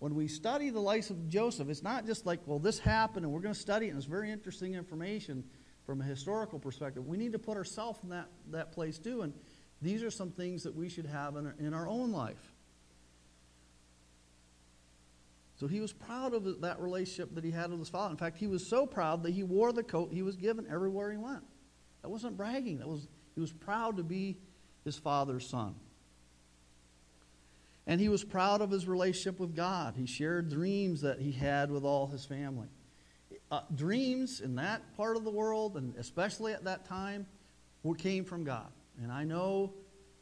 when 0.01 0.17
we 0.17 0.27
study 0.27 0.71
the 0.71 0.81
life 0.81 1.11
of 1.11 1.29
Joseph, 1.29 1.69
it's 1.69 1.85
not 1.85 2.05
just 2.07 2.27
like, 2.27 2.41
well, 2.47 2.59
this 2.59 2.81
happened 2.81 3.25
and 3.25 3.33
we're 3.33 3.41
going 3.41 3.55
to 3.55 3.61
study 3.61 3.87
it, 3.87 3.91
and 3.91 3.99
it's 3.99 4.07
very 4.07 4.33
interesting 4.33 4.75
information 4.75 5.45
from 5.87 6.01
a 6.01 6.05
historical 6.05 6.59
perspective. 6.59 7.07
We 7.07 7.17
need 7.17 7.33
to 7.33 7.39
put 7.39 7.57
ourselves 7.57 8.01
in 8.03 8.09
that, 8.09 8.29
that 8.51 8.73
place 8.73 8.99
too. 8.99 9.23
And 9.23 9.33
these 9.81 10.03
are 10.03 10.11
some 10.11 10.33
things 10.33 10.65
that 10.65 10.75
we 10.75 10.89
should 10.89 11.07
have 11.07 11.37
in 11.37 11.47
our, 11.47 11.55
in 11.61 11.75
our 11.75 11.87
own 11.87 12.11
life. 12.11 12.53
So 15.55 15.69
he 15.69 15.81
was 15.81 15.93
proud 15.93 16.35
of 16.35 16.63
that 16.63 16.81
relationship 16.81 17.37
that 17.37 17.45
he 17.45 17.53
had 17.53 17.71
with 17.71 17.79
his 17.79 17.89
father. 17.89 18.11
In 18.11 18.17
fact, 18.17 18.37
he 18.37 18.49
was 18.49 18.67
so 18.67 18.85
proud 18.85 19.23
that 19.23 19.31
he 19.31 19.45
wore 19.45 19.73
the 19.73 19.85
coat 19.85 20.13
he 20.13 20.23
was 20.23 20.35
given 20.35 20.67
everywhere 20.69 21.13
he 21.13 21.19
went. 21.19 21.45
That 22.03 22.09
wasn't 22.09 22.37
bragging. 22.37 22.79
That 22.79 22.89
was 22.89 23.07
he 23.35 23.41
was 23.41 23.53
proud 23.53 23.97
to 23.97 24.03
be 24.03 24.39
his 24.85 24.97
father's 24.97 25.49
son. 25.49 25.75
And 27.87 28.01
he 28.01 28.09
was 28.09 28.23
proud 28.23 28.61
of 28.61 28.71
his 28.71 28.87
relationship 28.87 29.41
with 29.41 29.57
God. 29.57 29.95
He 29.97 30.07
shared 30.07 30.49
dreams 30.49 31.01
that 31.01 31.19
he 31.19 31.33
had 31.33 31.71
with 31.71 31.85
all 31.85 32.07
his 32.07 32.25
family. 32.25 32.69
Uh, 33.51 33.61
dreams 33.75 34.41
in 34.41 34.55
that 34.57 34.97
part 34.97 35.17
of 35.17 35.25
the 35.25 35.31
world, 35.31 35.77
and 35.77 35.95
especially 35.97 36.53
at 36.53 36.65
that 36.65 36.85
time, 36.85 37.27
were, 37.83 37.95
came 37.95 38.25
from 38.25 38.45
God. 38.45 38.71
And 39.03 39.11
I 39.11 39.25
know 39.25 39.73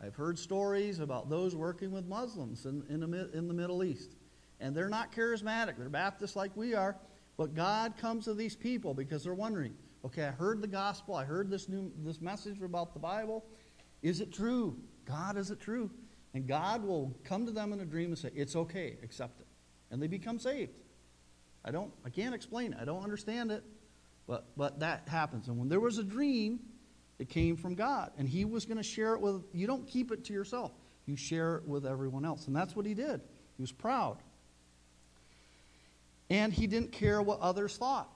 I've 0.02 0.14
heard 0.14 0.38
stories 0.38 1.00
about 1.00 1.28
those 1.28 1.54
working 1.54 1.90
with 1.90 2.06
Muslims 2.06 2.64
in, 2.64 2.82
in, 2.88 3.00
the, 3.00 3.30
in 3.32 3.46
the 3.46 3.54
Middle 3.54 3.84
East. 3.84 4.16
And 4.58 4.74
they're 4.74 4.88
not 4.88 5.12
charismatic, 5.12 5.76
they're 5.76 5.88
Baptists 5.88 6.36
like 6.36 6.56
we 6.56 6.74
are. 6.74 6.96
But 7.36 7.54
God 7.54 7.96
comes 7.98 8.24
to 8.24 8.34
these 8.34 8.56
people 8.56 8.94
because 8.94 9.24
they're 9.24 9.34
wondering 9.34 9.74
okay, 10.04 10.24
I 10.24 10.30
heard 10.30 10.60
the 10.60 10.68
gospel, 10.68 11.14
I 11.14 11.24
heard 11.24 11.50
this, 11.50 11.68
new, 11.68 11.92
this 12.04 12.20
message 12.20 12.60
about 12.62 12.94
the 12.94 13.00
Bible. 13.00 13.44
Is 14.02 14.20
it 14.20 14.32
true? 14.32 14.76
God, 15.04 15.36
is 15.36 15.50
it 15.50 15.60
true? 15.60 15.90
And 16.34 16.46
God 16.46 16.84
will 16.84 17.16
come 17.24 17.46
to 17.46 17.52
them 17.52 17.72
in 17.72 17.80
a 17.80 17.84
dream 17.84 18.10
and 18.10 18.18
say, 18.18 18.30
It's 18.34 18.54
okay, 18.54 18.96
accept 19.02 19.40
it. 19.40 19.46
And 19.90 20.00
they 20.00 20.06
become 20.06 20.38
saved. 20.38 20.78
I 21.64 21.70
don't 21.70 21.92
I 22.04 22.10
can't 22.10 22.34
explain 22.34 22.72
it. 22.72 22.78
I 22.80 22.84
don't 22.84 23.02
understand 23.02 23.50
it. 23.50 23.64
But 24.26 24.46
but 24.56 24.80
that 24.80 25.08
happens. 25.08 25.48
And 25.48 25.58
when 25.58 25.68
there 25.68 25.80
was 25.80 25.98
a 25.98 26.04
dream, 26.04 26.60
it 27.18 27.28
came 27.28 27.56
from 27.56 27.74
God. 27.74 28.12
And 28.16 28.28
he 28.28 28.44
was 28.44 28.64
going 28.64 28.76
to 28.76 28.82
share 28.82 29.14
it 29.14 29.20
with 29.20 29.42
you 29.52 29.66
don't 29.66 29.86
keep 29.86 30.12
it 30.12 30.24
to 30.26 30.32
yourself. 30.32 30.72
You 31.06 31.16
share 31.16 31.56
it 31.56 31.66
with 31.66 31.84
everyone 31.84 32.24
else. 32.24 32.46
And 32.46 32.54
that's 32.54 32.76
what 32.76 32.86
he 32.86 32.94
did. 32.94 33.20
He 33.56 33.62
was 33.62 33.72
proud. 33.72 34.18
And 36.30 36.52
he 36.52 36.68
didn't 36.68 36.92
care 36.92 37.20
what 37.20 37.40
others 37.40 37.76
thought. 37.76 38.08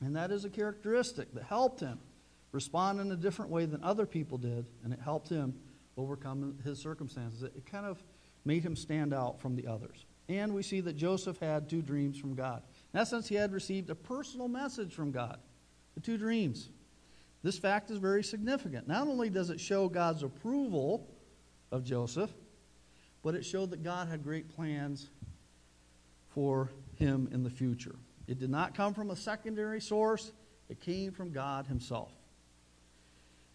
And 0.00 0.16
that 0.16 0.30
is 0.30 0.44
a 0.44 0.50
characteristic 0.50 1.32
that 1.34 1.44
helped 1.44 1.80
him 1.80 1.98
respond 2.52 3.00
in 3.00 3.10
a 3.10 3.16
different 3.16 3.50
way 3.50 3.66
than 3.66 3.82
other 3.82 4.06
people 4.06 4.38
did, 4.38 4.66
and 4.82 4.92
it 4.92 5.00
helped 5.00 5.28
him 5.28 5.54
overcome 5.96 6.58
his 6.64 6.78
circumstances. 6.78 7.42
It 7.42 7.66
kind 7.66 7.86
of 7.86 8.02
made 8.44 8.62
him 8.62 8.76
stand 8.76 9.14
out 9.14 9.40
from 9.40 9.56
the 9.56 9.66
others. 9.66 10.04
And 10.28 10.54
we 10.54 10.62
see 10.62 10.80
that 10.80 10.96
Joseph 10.96 11.38
had 11.38 11.68
two 11.68 11.82
dreams 11.82 12.18
from 12.18 12.34
God. 12.34 12.62
In 12.92 13.00
essence, 13.00 13.28
he 13.28 13.34
had 13.34 13.52
received 13.52 13.90
a 13.90 13.94
personal 13.94 14.48
message 14.48 14.94
from 14.94 15.10
God, 15.10 15.38
the 15.94 16.00
two 16.00 16.16
dreams. 16.16 16.70
This 17.42 17.58
fact 17.58 17.90
is 17.90 17.98
very 17.98 18.24
significant. 18.24 18.88
Not 18.88 19.06
only 19.06 19.28
does 19.28 19.50
it 19.50 19.60
show 19.60 19.88
God's 19.88 20.22
approval 20.22 21.10
of 21.70 21.84
Joseph, 21.84 22.30
but 23.22 23.34
it 23.34 23.44
showed 23.44 23.70
that 23.70 23.82
God 23.82 24.08
had 24.08 24.22
great 24.22 24.54
plans 24.54 25.10
for 26.28 26.70
him 26.96 27.28
in 27.32 27.42
the 27.42 27.50
future. 27.50 27.96
It 28.26 28.38
did 28.38 28.50
not 28.50 28.74
come 28.74 28.94
from 28.94 29.10
a 29.10 29.16
secondary 29.16 29.80
source, 29.80 30.32
it 30.68 30.80
came 30.80 31.12
from 31.12 31.32
God 31.32 31.66
Himself. 31.66 32.10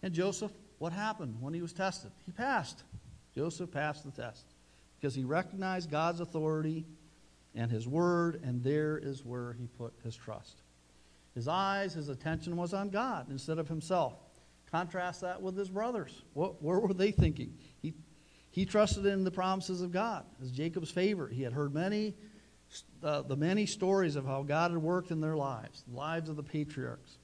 And 0.02 0.14
Joseph, 0.14 0.52
what 0.78 0.92
happened 0.92 1.36
when 1.40 1.52
he 1.52 1.60
was 1.60 1.72
tested? 1.72 2.10
He 2.24 2.32
passed. 2.32 2.84
Joseph 3.34 3.70
passed 3.70 4.04
the 4.04 4.10
test 4.10 4.46
because 4.98 5.14
he 5.14 5.24
recognized 5.24 5.90
God's 5.90 6.20
authority 6.20 6.86
and 7.54 7.70
His 7.70 7.86
word, 7.86 8.40
and 8.44 8.62
there 8.62 8.98
is 8.98 9.24
where 9.24 9.52
he 9.54 9.66
put 9.66 9.92
his 10.04 10.16
trust. 10.16 10.62
His 11.34 11.48
eyes, 11.48 11.94
his 11.94 12.08
attention 12.08 12.56
was 12.56 12.74
on 12.74 12.90
God 12.90 13.30
instead 13.30 13.58
of 13.58 13.68
himself. 13.68 14.14
Contrast 14.70 15.20
that 15.22 15.42
with 15.42 15.56
his 15.56 15.68
brothers. 15.68 16.22
What, 16.34 16.62
where 16.62 16.78
were 16.78 16.94
they 16.94 17.10
thinking? 17.10 17.56
He, 17.82 17.94
he 18.50 18.64
trusted 18.64 19.06
in 19.06 19.24
the 19.24 19.30
promises 19.30 19.80
of 19.82 19.92
God 19.92 20.24
as 20.42 20.50
Jacob's 20.50 20.90
favorite. 20.90 21.32
He 21.32 21.42
had 21.42 21.52
heard 21.52 21.74
many 21.74 22.14
uh, 23.02 23.22
the 23.22 23.36
many 23.36 23.66
stories 23.66 24.16
of 24.16 24.24
how 24.24 24.42
God 24.42 24.70
had 24.70 24.82
worked 24.82 25.10
in 25.10 25.20
their 25.20 25.36
lives, 25.36 25.82
the 25.88 25.96
lives 25.96 26.28
of 26.28 26.36
the 26.36 26.42
patriarchs, 26.42 27.18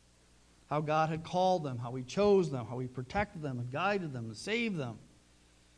how 0.69 0.81
God 0.81 1.09
had 1.09 1.23
called 1.23 1.65
them, 1.65 1.79
how 1.79 1.95
He 1.95 2.03
chose 2.03 2.51
them, 2.51 2.67
how 2.67 2.79
He 2.79 2.87
protected 2.87 3.43
them 3.43 3.59
and 3.59 3.71
guided 3.71 4.13
them 4.13 4.27
and 4.27 4.37
saved 4.37 4.77
them, 4.77 4.99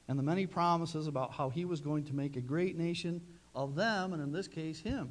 and 0.08 0.18
the 0.18 0.22
many 0.22 0.46
promises 0.46 1.06
about 1.06 1.32
how 1.32 1.50
He 1.50 1.64
was 1.64 1.80
going 1.80 2.04
to 2.04 2.14
make 2.14 2.36
a 2.36 2.40
great 2.40 2.76
nation 2.76 3.20
of 3.58 3.74
them, 3.74 4.12
and 4.12 4.22
in 4.22 4.32
this 4.32 4.46
case, 4.46 4.80
him. 4.80 5.10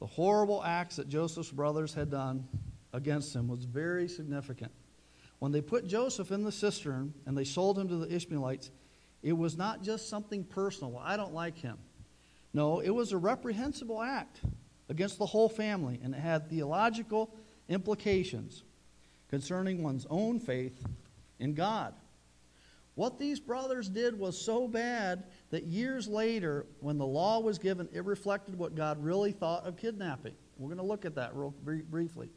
The 0.00 0.06
horrible 0.06 0.62
acts 0.62 0.96
that 0.96 1.08
Joseph's 1.08 1.50
brothers 1.50 1.94
had 1.94 2.10
done 2.10 2.46
against 2.92 3.34
him 3.34 3.48
was 3.48 3.64
very 3.64 4.06
significant. 4.06 4.70
When 5.38 5.50
they 5.50 5.62
put 5.62 5.86
Joseph 5.86 6.30
in 6.30 6.44
the 6.44 6.52
cistern 6.52 7.14
and 7.24 7.36
they 7.36 7.44
sold 7.44 7.78
him 7.78 7.88
to 7.88 7.96
the 7.96 8.14
Ishmaelites, 8.14 8.70
it 9.22 9.32
was 9.32 9.56
not 9.56 9.82
just 9.82 10.10
something 10.10 10.44
personal. 10.44 10.92
Well, 10.92 11.02
I 11.04 11.16
don't 11.16 11.32
like 11.32 11.56
him. 11.56 11.78
No, 12.52 12.80
it 12.80 12.90
was 12.90 13.12
a 13.12 13.18
reprehensible 13.18 14.02
act 14.02 14.40
against 14.88 15.18
the 15.18 15.26
whole 15.26 15.48
family, 15.48 16.00
and 16.02 16.14
it 16.14 16.20
had 16.20 16.48
theological 16.48 17.34
implications 17.68 18.64
concerning 19.28 19.82
one's 19.82 20.06
own 20.10 20.40
faith 20.40 20.84
in 21.38 21.54
God. 21.54 21.94
What 22.96 23.18
these 23.18 23.38
brothers 23.38 23.88
did 23.88 24.18
was 24.18 24.36
so 24.38 24.66
bad 24.66 25.24
that 25.50 25.64
years 25.64 26.08
later, 26.08 26.66
when 26.80 26.98
the 26.98 27.06
law 27.06 27.38
was 27.38 27.58
given, 27.58 27.88
it 27.92 28.04
reflected 28.04 28.58
what 28.58 28.74
God 28.74 29.02
really 29.02 29.32
thought 29.32 29.64
of 29.64 29.76
kidnapping. 29.76 30.34
We're 30.58 30.68
going 30.68 30.78
to 30.78 30.84
look 30.84 31.04
at 31.04 31.14
that 31.14 31.34
real 31.34 31.54
briefly. 31.62 32.28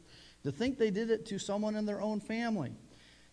To 0.44 0.52
think 0.52 0.78
they 0.78 0.90
did 0.90 1.10
it 1.10 1.26
to 1.26 1.38
someone 1.38 1.74
in 1.76 1.84
their 1.84 2.00
own 2.00 2.20
family. 2.20 2.72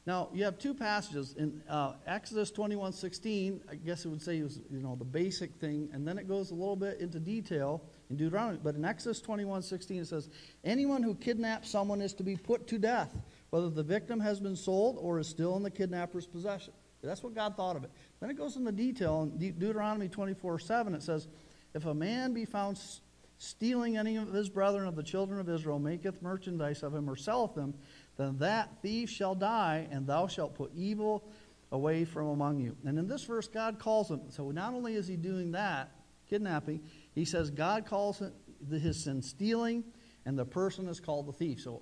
Now, 0.08 0.30
you 0.34 0.44
have 0.46 0.58
two 0.58 0.74
passages. 0.74 1.36
In 1.38 1.62
uh, 1.70 1.94
Exodus 2.08 2.50
21 2.50 2.92
16, 2.94 3.62
I 3.70 3.76
guess 3.76 4.04
it 4.06 4.10
would 4.10 4.22
say 4.22 4.40
it 4.40 4.44
was 4.44 4.60
you 4.72 4.82
know, 4.82 4.96
the 4.96 5.06
basic 5.06 5.56
thing, 5.60 5.90
and 5.94 6.08
then 6.08 6.18
it 6.18 6.28
goes 6.28 6.52
a 6.52 6.56
little 6.56 6.76
bit 6.76 7.00
into 7.00 7.20
detail 7.20 7.84
in 8.10 8.18
Deuteronomy. 8.18 8.60
But 8.64 8.76
in 8.76 8.84
Exodus 8.84 9.22
21 9.22 9.62
16, 9.62 10.02
it 10.02 10.08
says, 10.08 10.30
Anyone 10.64 11.04
who 11.04 11.14
kidnaps 11.14 11.70
someone 11.70 12.02
is 12.02 12.14
to 12.16 12.24
be 12.24 12.36
put 12.36 12.66
to 12.68 12.80
death, 12.80 13.16
whether 13.52 13.70
the 13.70 13.84
victim 13.84 14.20
has 14.20 14.40
been 14.40 14.56
sold 14.56 14.98
or 15.00 15.20
is 15.20 15.28
still 15.28 15.56
in 15.56 15.64
the 15.64 15.72
kidnapper's 15.72 16.26
possession. 16.26 16.74
That's 17.04 17.24
what 17.24 17.34
God 17.34 17.56
thought 17.56 17.76
of 17.76 17.84
it. 17.84 17.92
Then 18.20 18.30
it 18.30 18.38
goes 18.38 18.56
into 18.56 18.72
detail. 18.72 19.24
In 19.24 19.38
De- 19.38 19.52
Deuteronomy 19.52 20.08
24 20.08 20.60
7, 20.60 20.96
it 20.96 21.04
says, 21.04 21.28
If 21.74 21.86
a 21.86 21.94
man 21.94 22.34
be 22.34 22.46
found 22.46 22.80
stealing 23.38 23.98
any 23.98 24.18
of 24.18 24.32
his 24.32 24.50
brethren 24.50 24.88
of 24.88 24.96
the 24.96 25.04
children 25.04 25.40
of 25.40 25.50
Israel, 25.50 25.80
maketh 25.80 26.22
merchandise 26.22 26.84
of 26.84 26.94
him, 26.94 27.10
or 27.10 27.16
selleth 27.16 27.56
them, 27.56 27.74
then 28.18 28.38
that 28.40 28.82
thief 28.82 29.10
shall 29.10 29.36
die, 29.36 29.88
and 29.92 30.06
thou 30.06 30.28
shalt 30.28 30.56
put 30.56 30.72
evil 30.76 31.24
away 31.72 32.06
from 32.06 32.28
among 32.28 32.60
you. 32.60 32.76
And 32.86 33.00
in 33.00 33.08
this 33.08 33.24
verse, 33.24 33.48
God 33.48 33.80
calls 33.80 34.12
him. 34.12 34.22
So 34.30 34.52
not 34.52 34.74
only 34.74 34.96
is 34.96 35.08
he 35.08 35.16
doing 35.16 35.52
that, 35.54 35.92
kidnapping, 36.30 36.82
he 37.14 37.26
says 37.26 37.50
God 37.50 37.86
calls 37.86 38.22
his 38.70 39.04
sin 39.04 39.22
stealing, 39.22 39.84
and 40.26 40.38
the 40.38 40.46
person 40.46 40.88
is 40.88 41.00
called 41.00 41.28
the 41.28 41.34
thief. 41.34 41.62
So 41.62 41.82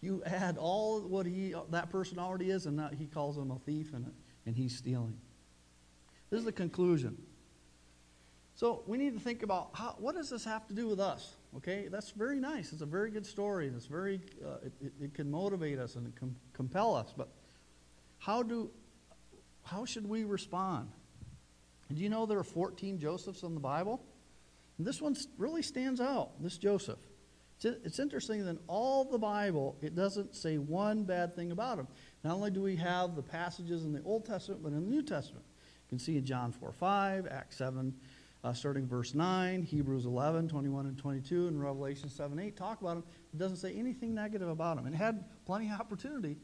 you 0.00 0.22
add 0.26 0.56
all 0.58 1.00
what 1.00 1.26
he 1.26 1.54
that 1.70 1.90
person 1.90 2.18
already 2.18 2.50
is, 2.50 2.66
and 2.66 2.80
he 2.94 3.06
calls 3.06 3.38
him 3.38 3.50
a 3.50 3.58
thief, 3.58 3.92
and, 3.94 4.12
and 4.46 4.54
he's 4.54 4.76
stealing. 4.76 5.18
This 6.30 6.40
is 6.40 6.44
the 6.44 6.52
conclusion. 6.52 7.16
So 8.54 8.82
we 8.86 8.98
need 8.98 9.14
to 9.14 9.20
think 9.20 9.42
about 9.42 9.70
how, 9.72 9.96
what 9.98 10.14
does 10.14 10.30
this 10.30 10.44
have 10.44 10.66
to 10.68 10.74
do 10.74 10.86
with 10.88 11.00
us? 11.00 11.36
Okay, 11.56 11.88
that's 11.90 12.10
very 12.10 12.40
nice. 12.40 12.72
It's 12.72 12.82
a 12.82 12.86
very 12.86 13.10
good 13.10 13.26
story, 13.26 13.68
it's 13.68 13.86
very 13.86 14.20
uh, 14.44 14.56
it, 14.64 14.72
it, 14.80 14.92
it, 15.00 15.14
can 15.14 15.30
motivate 15.30 15.78
us 15.78 15.96
and 15.96 16.14
com- 16.16 16.36
compel 16.54 16.94
us. 16.94 17.12
But 17.16 17.28
how 18.18 18.42
do 18.42 18.70
how 19.64 19.84
should 19.84 20.08
we 20.08 20.24
respond? 20.24 20.90
And 21.88 21.98
do 21.98 22.02
you 22.02 22.10
know 22.10 22.24
there 22.24 22.38
are 22.38 22.44
14 22.44 22.98
Josephs 22.98 23.42
in 23.42 23.54
the 23.54 23.60
Bible? 23.60 24.02
And 24.78 24.86
this 24.86 25.00
one 25.02 25.14
really 25.36 25.62
stands 25.62 26.00
out. 26.00 26.42
This 26.42 26.56
Joseph. 26.56 26.98
It's, 27.56 27.64
it's 27.84 27.98
interesting 27.98 28.42
that 28.44 28.50
in 28.50 28.58
all 28.66 29.04
the 29.04 29.18
Bible, 29.18 29.76
it 29.82 29.94
doesn't 29.94 30.34
say 30.34 30.58
one 30.58 31.04
bad 31.04 31.36
thing 31.36 31.52
about 31.52 31.78
him. 31.78 31.86
Not 32.24 32.34
only 32.34 32.50
do 32.50 32.62
we 32.62 32.76
have 32.76 33.14
the 33.14 33.22
passages 33.22 33.84
in 33.84 33.92
the 33.92 34.02
Old 34.02 34.24
Testament, 34.24 34.62
but 34.62 34.72
in 34.72 34.84
the 34.84 34.90
New 34.90 35.02
Testament. 35.02 35.44
You 35.84 35.88
can 35.90 35.98
see 35.98 36.16
in 36.16 36.24
John 36.24 36.50
4 36.50 36.72
5, 36.72 37.26
Acts 37.30 37.58
7 37.58 37.94
uh, 38.44 38.52
starting 38.52 38.86
verse 38.86 39.14
9, 39.14 39.62
Hebrews 39.62 40.04
11, 40.04 40.48
21 40.48 40.86
and 40.86 40.98
22, 40.98 41.48
and 41.48 41.62
Revelation 41.62 42.08
7, 42.08 42.38
8 42.38 42.56
talk 42.56 42.80
about 42.80 42.96
him. 42.96 43.04
It 43.32 43.38
doesn't 43.38 43.58
say 43.58 43.72
anything 43.74 44.14
negative 44.14 44.48
about 44.48 44.78
him. 44.78 44.86
It 44.86 44.94
had 44.94 45.24
plenty 45.46 45.70
of 45.70 45.78
opportunity, 45.78 46.36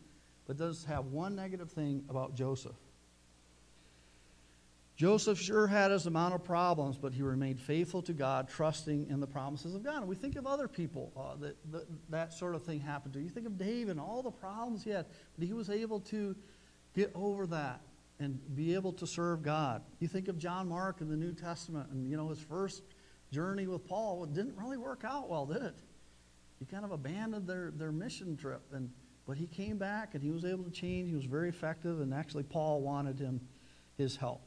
but 0.46 0.56
does 0.56 0.84
have 0.84 1.06
one 1.06 1.34
negative 1.34 1.70
thing 1.70 2.04
about 2.08 2.34
Joseph. 2.34 2.76
Joseph 4.96 5.38
sure 5.38 5.68
had 5.68 5.92
his 5.92 6.06
amount 6.06 6.34
of 6.34 6.42
problems, 6.42 6.98
but 6.98 7.12
he 7.12 7.22
remained 7.22 7.60
faithful 7.60 8.02
to 8.02 8.12
God, 8.12 8.48
trusting 8.48 9.06
in 9.08 9.20
the 9.20 9.28
promises 9.28 9.76
of 9.76 9.84
God. 9.84 9.98
And 9.98 10.08
we 10.08 10.16
think 10.16 10.34
of 10.34 10.44
other 10.44 10.66
people 10.66 11.12
uh, 11.16 11.36
that, 11.36 11.56
that 11.70 11.86
that 12.10 12.32
sort 12.32 12.56
of 12.56 12.64
thing 12.64 12.80
happened 12.80 13.14
to. 13.14 13.20
You 13.20 13.28
think 13.28 13.46
of 13.46 13.56
David 13.56 13.90
and 13.90 14.00
all 14.00 14.24
the 14.24 14.32
problems 14.32 14.82
he 14.82 14.90
had, 14.90 15.06
but 15.36 15.46
he 15.46 15.52
was 15.52 15.70
able 15.70 16.00
to 16.00 16.34
get 16.96 17.12
over 17.14 17.46
that 17.46 17.80
and 18.20 18.38
be 18.54 18.74
able 18.74 18.92
to 18.94 19.06
serve 19.06 19.42
God. 19.42 19.82
You 20.00 20.08
think 20.08 20.28
of 20.28 20.38
John 20.38 20.68
Mark 20.68 21.00
in 21.00 21.08
the 21.08 21.16
New 21.16 21.32
Testament 21.32 21.90
and, 21.90 22.10
you 22.10 22.16
know, 22.16 22.28
his 22.28 22.40
first 22.40 22.82
journey 23.32 23.66
with 23.66 23.86
Paul. 23.86 24.26
Didn't 24.26 24.56
really 24.56 24.76
work 24.76 25.04
out 25.04 25.28
well, 25.28 25.46
did 25.46 25.62
it? 25.62 25.74
He 26.58 26.64
kind 26.64 26.84
of 26.84 26.90
abandoned 26.90 27.46
their, 27.46 27.70
their 27.70 27.92
mission 27.92 28.36
trip. 28.36 28.62
And, 28.72 28.90
but 29.26 29.36
he 29.36 29.46
came 29.46 29.78
back 29.78 30.14
and 30.14 30.22
he 30.22 30.30
was 30.30 30.44
able 30.44 30.64
to 30.64 30.70
change. 30.70 31.08
He 31.08 31.14
was 31.14 31.26
very 31.26 31.48
effective. 31.48 32.00
And 32.00 32.12
actually, 32.12 32.42
Paul 32.42 32.80
wanted 32.80 33.18
him 33.18 33.40
his 33.96 34.16
help. 34.16 34.42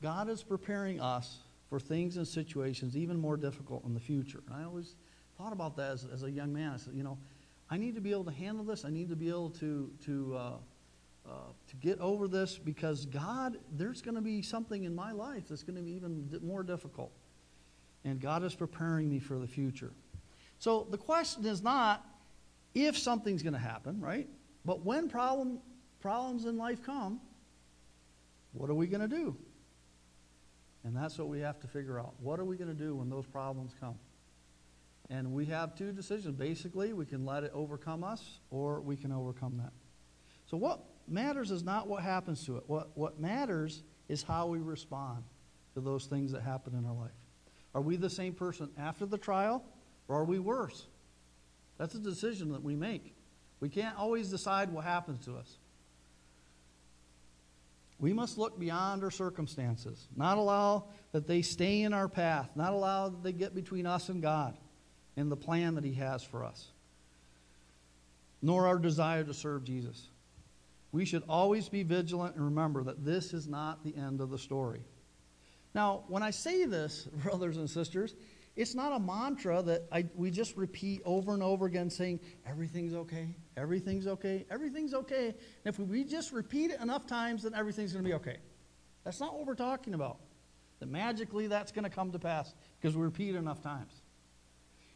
God 0.00 0.30
is 0.30 0.42
preparing 0.42 1.00
us 1.00 1.40
for 1.68 1.78
things 1.78 2.16
and 2.16 2.26
situations 2.26 2.96
even 2.96 3.18
more 3.18 3.36
difficult 3.36 3.84
in 3.84 3.92
the 3.92 4.00
future. 4.00 4.42
And 4.46 4.56
I 4.56 4.64
always 4.64 4.94
thought 5.36 5.52
about 5.52 5.76
that 5.76 5.92
as, 5.92 6.06
as 6.10 6.22
a 6.22 6.30
young 6.30 6.52
man. 6.52 6.72
I 6.72 6.76
said, 6.78 6.94
you 6.94 7.02
know, 7.02 7.18
I 7.68 7.76
need 7.76 7.94
to 7.96 8.00
be 8.00 8.12
able 8.12 8.24
to 8.24 8.32
handle 8.32 8.64
this. 8.64 8.86
I 8.86 8.90
need 8.90 9.10
to 9.10 9.16
be 9.16 9.28
able 9.28 9.50
to, 9.50 9.90
to 10.06 10.36
uh, 10.36 10.52
to 11.68 11.76
get 11.76 12.00
over 12.00 12.28
this 12.28 12.58
because 12.58 13.06
God, 13.06 13.58
there's 13.72 14.02
going 14.02 14.14
to 14.14 14.20
be 14.20 14.42
something 14.42 14.84
in 14.84 14.94
my 14.94 15.12
life 15.12 15.48
that's 15.48 15.62
going 15.62 15.76
to 15.76 15.82
be 15.82 15.92
even 15.92 16.28
more 16.42 16.62
difficult. 16.62 17.12
And 18.04 18.20
God 18.20 18.44
is 18.44 18.54
preparing 18.54 19.08
me 19.08 19.18
for 19.18 19.38
the 19.38 19.46
future. 19.46 19.92
So 20.58 20.86
the 20.90 20.98
question 20.98 21.44
is 21.44 21.62
not 21.62 22.04
if 22.74 22.96
something's 22.96 23.42
going 23.42 23.54
to 23.54 23.58
happen, 23.58 24.00
right? 24.00 24.28
But 24.64 24.84
when 24.84 25.08
problem, 25.08 25.60
problems 26.00 26.44
in 26.44 26.56
life 26.56 26.82
come, 26.82 27.20
what 28.52 28.70
are 28.70 28.74
we 28.74 28.86
going 28.86 29.08
to 29.08 29.08
do? 29.08 29.36
And 30.84 30.96
that's 30.96 31.18
what 31.18 31.28
we 31.28 31.40
have 31.40 31.60
to 31.60 31.66
figure 31.66 31.98
out. 31.98 32.14
What 32.20 32.40
are 32.40 32.44
we 32.44 32.56
going 32.56 32.74
to 32.74 32.82
do 32.82 32.96
when 32.96 33.10
those 33.10 33.26
problems 33.26 33.74
come? 33.78 33.96
And 35.10 35.32
we 35.32 35.46
have 35.46 35.74
two 35.74 35.92
decisions. 35.92 36.34
Basically, 36.34 36.92
we 36.92 37.06
can 37.06 37.24
let 37.24 37.44
it 37.44 37.50
overcome 37.54 38.04
us 38.04 38.40
or 38.50 38.80
we 38.80 38.96
can 38.96 39.10
overcome 39.12 39.58
that. 39.58 39.72
So, 40.46 40.56
what 40.56 40.80
matters 41.10 41.50
is 41.50 41.62
not 41.62 41.88
what 41.88 42.02
happens 42.02 42.44
to 42.46 42.56
it. 42.56 42.64
What, 42.66 42.90
what 42.96 43.20
matters 43.20 43.82
is 44.08 44.22
how 44.22 44.46
we 44.46 44.58
respond 44.58 45.24
to 45.74 45.80
those 45.80 46.06
things 46.06 46.32
that 46.32 46.42
happen 46.42 46.74
in 46.74 46.84
our 46.86 46.94
life. 46.94 47.10
Are 47.74 47.80
we 47.80 47.96
the 47.96 48.10
same 48.10 48.32
person 48.32 48.70
after 48.78 49.06
the 49.06 49.18
trial, 49.18 49.62
or 50.08 50.20
are 50.20 50.24
we 50.24 50.38
worse? 50.38 50.86
That's 51.76 51.94
a 51.94 52.00
decision 52.00 52.52
that 52.52 52.62
we 52.62 52.74
make. 52.74 53.14
We 53.60 53.68
can't 53.68 53.96
always 53.96 54.30
decide 54.30 54.72
what 54.72 54.84
happens 54.84 55.24
to 55.26 55.36
us. 55.36 55.58
We 58.00 58.12
must 58.12 58.38
look 58.38 58.58
beyond 58.58 59.02
our 59.02 59.10
circumstances, 59.10 60.06
not 60.16 60.38
allow 60.38 60.84
that 61.12 61.26
they 61.26 61.42
stay 61.42 61.82
in 61.82 61.92
our 61.92 62.08
path, 62.08 62.50
not 62.54 62.72
allow 62.72 63.08
that 63.08 63.22
they 63.22 63.32
get 63.32 63.54
between 63.54 63.86
us 63.86 64.08
and 64.08 64.22
God 64.22 64.56
and 65.16 65.30
the 65.30 65.36
plan 65.36 65.74
that 65.74 65.84
He 65.84 65.94
has 65.94 66.22
for 66.22 66.44
us, 66.44 66.68
nor 68.40 68.68
our 68.68 68.78
desire 68.78 69.24
to 69.24 69.34
serve 69.34 69.64
Jesus. 69.64 70.08
We 70.92 71.04
should 71.04 71.22
always 71.28 71.68
be 71.68 71.82
vigilant 71.82 72.36
and 72.36 72.44
remember 72.44 72.82
that 72.84 73.04
this 73.04 73.34
is 73.34 73.46
not 73.46 73.84
the 73.84 73.94
end 73.94 74.20
of 74.20 74.30
the 74.30 74.38
story. 74.38 74.80
Now, 75.74 76.04
when 76.08 76.22
I 76.22 76.30
say 76.30 76.64
this, 76.64 77.04
brothers 77.22 77.56
and 77.56 77.68
sisters, 77.68 78.14
it's 78.56 78.74
not 78.74 78.92
a 78.92 78.98
mantra 78.98 79.62
that 79.62 79.84
I, 79.92 80.06
we 80.16 80.30
just 80.30 80.56
repeat 80.56 81.00
over 81.04 81.32
and 81.32 81.42
over 81.42 81.66
again 81.66 81.90
saying, 81.90 82.18
everything's 82.44 82.92
okay, 82.92 83.36
everything's 83.56 84.06
okay, 84.06 84.46
everything's 84.50 84.94
okay. 84.94 85.26
And 85.26 85.36
if 85.64 85.78
we 85.78 86.02
just 86.02 86.32
repeat 86.32 86.72
it 86.72 86.80
enough 86.80 87.06
times, 87.06 87.44
then 87.44 87.54
everything's 87.54 87.92
going 87.92 88.04
to 88.04 88.08
be 88.08 88.14
okay. 88.14 88.38
That's 89.04 89.20
not 89.20 89.34
what 89.36 89.46
we're 89.46 89.54
talking 89.54 89.94
about. 89.94 90.18
That 90.80 90.88
magically 90.88 91.46
that's 91.46 91.70
going 91.70 91.84
to 91.84 91.90
come 91.90 92.10
to 92.12 92.18
pass 92.18 92.52
because 92.80 92.96
we 92.96 93.02
repeat 93.02 93.34
it 93.34 93.38
enough 93.38 93.62
times. 93.62 93.92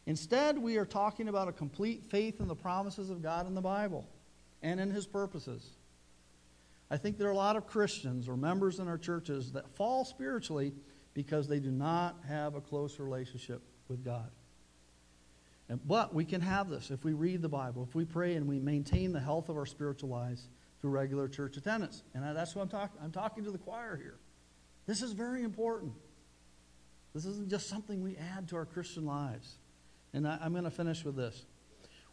Instead, 0.05 0.57
we 0.57 0.77
are 0.77 0.85
talking 0.85 1.29
about 1.29 1.47
a 1.47 1.53
complete 1.53 2.03
faith 2.09 2.41
in 2.41 2.47
the 2.47 2.55
promises 2.55 3.09
of 3.09 3.21
God 3.21 3.47
in 3.47 3.55
the 3.55 3.61
Bible 3.61 4.05
and 4.61 4.79
in 4.79 4.91
His 4.91 5.07
purposes. 5.07 5.69
I 6.89 6.97
think 6.97 7.17
there 7.17 7.27
are 7.27 7.31
a 7.31 7.35
lot 7.35 7.55
of 7.55 7.67
Christians 7.67 8.27
or 8.27 8.37
members 8.37 8.79
in 8.79 8.87
our 8.87 8.97
churches 8.97 9.51
that 9.53 9.69
fall 9.75 10.05
spiritually 10.05 10.73
because 11.13 11.47
they 11.47 11.59
do 11.59 11.71
not 11.71 12.17
have 12.27 12.55
a 12.55 12.61
close 12.61 12.99
relationship 12.99 13.61
with 13.87 14.03
God. 14.03 14.29
And, 15.69 15.79
but 15.87 16.13
we 16.13 16.25
can 16.25 16.41
have 16.41 16.69
this 16.69 16.91
if 16.91 17.03
we 17.03 17.13
read 17.13 17.41
the 17.41 17.49
Bible, 17.49 17.85
if 17.87 17.95
we 17.95 18.05
pray 18.05 18.35
and 18.35 18.47
we 18.47 18.59
maintain 18.59 19.13
the 19.13 19.19
health 19.19 19.49
of 19.49 19.57
our 19.57 19.65
spiritual 19.65 20.09
lives 20.09 20.49
through 20.81 20.91
regular 20.91 21.27
church 21.27 21.55
attendance. 21.57 22.03
And 22.13 22.25
I, 22.25 22.33
that's 22.33 22.55
what 22.55 22.63
I'm 22.63 22.69
talking. 22.69 22.99
I'm 23.01 23.11
talking 23.11 23.43
to 23.45 23.51
the 23.51 23.57
choir 23.57 23.95
here. 23.95 24.17
This 24.85 25.01
is 25.01 25.13
very 25.13 25.43
important. 25.43 25.93
This 27.13 27.25
isn't 27.25 27.49
just 27.49 27.69
something 27.69 28.03
we 28.03 28.17
add 28.17 28.49
to 28.49 28.57
our 28.57 28.65
Christian 28.65 29.05
lives. 29.05 29.57
And 30.13 30.27
I, 30.27 30.37
I'm 30.41 30.51
going 30.51 30.65
to 30.65 30.71
finish 30.71 31.05
with 31.05 31.15
this. 31.15 31.45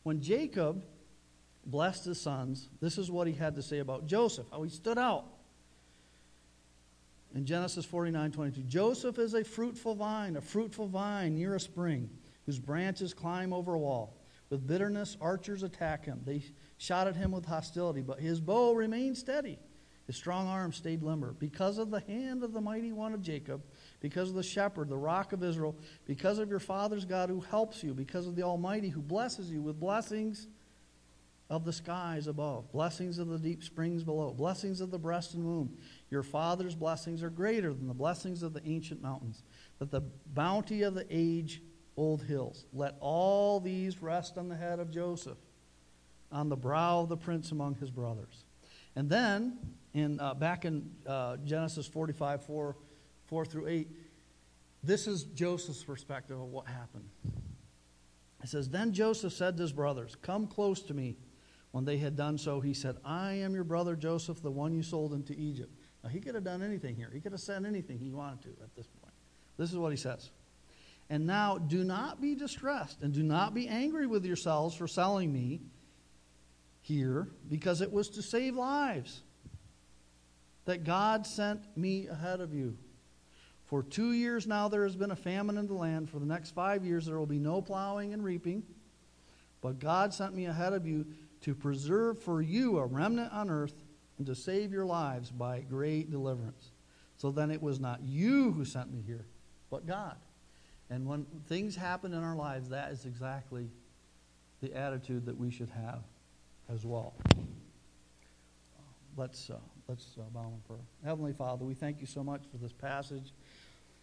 When 0.04 0.20
Jacob 0.20 0.84
blessed 1.70 2.04
his 2.04 2.20
sons, 2.20 2.68
this 2.80 2.98
is 2.98 3.10
what 3.10 3.26
he 3.26 3.32
had 3.32 3.54
to 3.54 3.62
say 3.62 3.78
about 3.78 4.06
Joseph, 4.06 4.46
how 4.50 4.62
he 4.62 4.70
stood 4.70 4.98
out. 4.98 5.26
in 7.34 7.46
Genesis 7.46 7.84
49 7.84 8.32
22, 8.32 8.62
Joseph 8.62 9.18
is 9.18 9.34
a 9.34 9.44
fruitful 9.44 9.94
vine, 9.94 10.36
a 10.36 10.40
fruitful 10.40 10.88
vine 10.88 11.34
near 11.34 11.54
a 11.54 11.60
spring, 11.60 12.10
whose 12.46 12.58
branches 12.58 13.14
climb 13.14 13.52
over 13.52 13.74
a 13.74 13.78
wall. 13.78 14.16
With 14.50 14.66
bitterness, 14.66 15.16
archers 15.20 15.62
attack 15.62 16.04
him. 16.04 16.20
They 16.24 16.42
shot 16.76 17.06
at 17.06 17.14
him 17.14 17.30
with 17.30 17.44
hostility, 17.44 18.02
but 18.02 18.18
his 18.18 18.40
bow 18.40 18.72
remained 18.72 19.16
steady. 19.16 19.60
His 20.08 20.16
strong 20.16 20.48
arm 20.48 20.72
stayed 20.72 21.04
limber. 21.04 21.36
Because 21.38 21.78
of 21.78 21.90
the 21.90 22.00
hand 22.00 22.42
of 22.42 22.52
the 22.52 22.60
mighty 22.60 22.90
one 22.90 23.14
of 23.14 23.22
Jacob, 23.22 23.62
because 24.00 24.28
of 24.28 24.34
the 24.34 24.42
shepherd, 24.42 24.88
the 24.88 24.96
rock 24.96 25.32
of 25.32 25.44
Israel, 25.44 25.76
because 26.04 26.40
of 26.40 26.50
your 26.50 26.58
father's 26.58 27.04
God 27.04 27.28
who 27.30 27.40
helps 27.40 27.84
you, 27.84 27.94
because 27.94 28.26
of 28.26 28.34
the 28.34 28.42
Almighty 28.42 28.88
who 28.88 29.00
blesses 29.00 29.52
you 29.52 29.62
with 29.62 29.78
blessings 29.78 30.48
of 31.50 31.64
the 31.64 31.72
skies 31.72 32.28
above, 32.28 32.70
blessings 32.70 33.18
of 33.18 33.26
the 33.26 33.38
deep 33.38 33.64
springs 33.64 34.04
below, 34.04 34.32
blessings 34.32 34.80
of 34.80 34.92
the 34.92 34.98
breast 34.98 35.34
and 35.34 35.44
womb. 35.44 35.76
Your 36.08 36.22
father's 36.22 36.76
blessings 36.76 37.24
are 37.24 37.30
greater 37.30 37.74
than 37.74 37.88
the 37.88 37.94
blessings 37.94 38.44
of 38.44 38.54
the 38.54 38.64
ancient 38.64 39.02
mountains, 39.02 39.42
that 39.80 39.90
the 39.90 40.02
bounty 40.32 40.82
of 40.82 40.94
the 40.94 41.06
age 41.10 41.60
old 41.96 42.22
hills. 42.22 42.66
Let 42.72 42.94
all 43.00 43.58
these 43.58 44.00
rest 44.00 44.38
on 44.38 44.48
the 44.48 44.56
head 44.56 44.78
of 44.78 44.92
Joseph, 44.92 45.38
on 46.30 46.48
the 46.48 46.56
brow 46.56 47.00
of 47.00 47.08
the 47.08 47.16
prince 47.16 47.50
among 47.50 47.74
his 47.74 47.90
brothers. 47.90 48.44
And 48.94 49.10
then, 49.10 49.58
in, 49.92 50.20
uh, 50.20 50.34
back 50.34 50.64
in 50.64 50.88
uh, 51.04 51.36
Genesis 51.38 51.88
45, 51.88 52.44
4, 52.44 52.76
4 53.26 53.44
through 53.44 53.66
8, 53.66 53.88
this 54.84 55.08
is 55.08 55.24
Joseph's 55.24 55.82
perspective 55.82 56.40
of 56.40 56.46
what 56.46 56.66
happened. 56.66 57.08
It 58.42 58.48
says, 58.48 58.68
Then 58.70 58.92
Joseph 58.92 59.32
said 59.32 59.56
to 59.56 59.62
his 59.62 59.72
brothers, 59.72 60.16
Come 60.22 60.46
close 60.46 60.80
to 60.82 60.94
me. 60.94 61.16
When 61.72 61.84
they 61.84 61.98
had 61.98 62.16
done 62.16 62.36
so, 62.36 62.60
he 62.60 62.74
said, 62.74 62.96
I 63.04 63.32
am 63.34 63.54
your 63.54 63.64
brother 63.64 63.94
Joseph, 63.94 64.42
the 64.42 64.50
one 64.50 64.74
you 64.74 64.82
sold 64.82 65.12
into 65.12 65.38
Egypt. 65.38 65.72
Now, 66.02 66.10
he 66.10 66.20
could 66.20 66.34
have 66.34 66.44
done 66.44 66.62
anything 66.62 66.96
here. 66.96 67.10
He 67.12 67.20
could 67.20 67.32
have 67.32 67.40
said 67.40 67.64
anything 67.64 67.98
he 67.98 68.10
wanted 68.10 68.42
to 68.42 68.48
at 68.62 68.74
this 68.74 68.88
point. 68.88 69.14
This 69.56 69.70
is 69.70 69.76
what 69.76 69.90
he 69.90 69.96
says. 69.96 70.30
And 71.08 71.26
now, 71.26 71.58
do 71.58 71.84
not 71.84 72.20
be 72.20 72.34
distressed, 72.34 73.02
and 73.02 73.12
do 73.12 73.22
not 73.22 73.54
be 73.54 73.68
angry 73.68 74.06
with 74.06 74.24
yourselves 74.24 74.74
for 74.74 74.88
selling 74.88 75.32
me 75.32 75.60
here, 76.80 77.28
because 77.48 77.80
it 77.80 77.92
was 77.92 78.08
to 78.10 78.22
save 78.22 78.56
lives 78.56 79.22
that 80.64 80.84
God 80.84 81.26
sent 81.26 81.76
me 81.76 82.06
ahead 82.06 82.40
of 82.40 82.54
you. 82.54 82.76
For 83.64 83.82
two 83.84 84.12
years 84.12 84.48
now 84.48 84.68
there 84.68 84.82
has 84.82 84.96
been 84.96 85.12
a 85.12 85.16
famine 85.16 85.56
in 85.56 85.66
the 85.68 85.74
land. 85.74 86.10
For 86.10 86.18
the 86.18 86.26
next 86.26 86.50
five 86.54 86.84
years 86.84 87.06
there 87.06 87.18
will 87.18 87.26
be 87.26 87.38
no 87.38 87.62
plowing 87.62 88.12
and 88.12 88.24
reaping. 88.24 88.64
But 89.60 89.78
God 89.78 90.12
sent 90.12 90.34
me 90.34 90.46
ahead 90.46 90.72
of 90.72 90.86
you 90.86 91.06
to 91.42 91.54
preserve 91.54 92.18
for 92.18 92.42
you 92.42 92.78
a 92.78 92.86
remnant 92.86 93.32
on 93.32 93.50
earth 93.50 93.74
and 94.18 94.26
to 94.26 94.34
save 94.34 94.72
your 94.72 94.84
lives 94.84 95.30
by 95.30 95.60
great 95.60 96.10
deliverance. 96.10 96.70
So 97.16 97.30
then 97.30 97.50
it 97.50 97.62
was 97.62 97.80
not 97.80 98.00
you 98.02 98.52
who 98.52 98.64
sent 98.64 98.92
me 98.92 99.02
here, 99.06 99.24
but 99.70 99.86
God. 99.86 100.16
And 100.90 101.06
when 101.06 101.24
things 101.46 101.76
happen 101.76 102.12
in 102.12 102.22
our 102.22 102.36
lives, 102.36 102.68
that 102.70 102.90
is 102.90 103.04
exactly 103.04 103.70
the 104.60 104.74
attitude 104.74 105.26
that 105.26 105.38
we 105.38 105.50
should 105.50 105.70
have 105.70 106.02
as 106.72 106.84
well. 106.84 107.14
Let's, 109.16 109.50
uh, 109.50 109.56
let's 109.88 110.16
uh, 110.18 110.22
bow 110.32 110.52
in 110.54 110.60
prayer. 110.66 110.84
Heavenly 111.04 111.32
Father, 111.32 111.64
we 111.64 111.74
thank 111.74 112.00
you 112.00 112.06
so 112.06 112.22
much 112.22 112.42
for 112.50 112.58
this 112.58 112.72
passage 112.72 113.32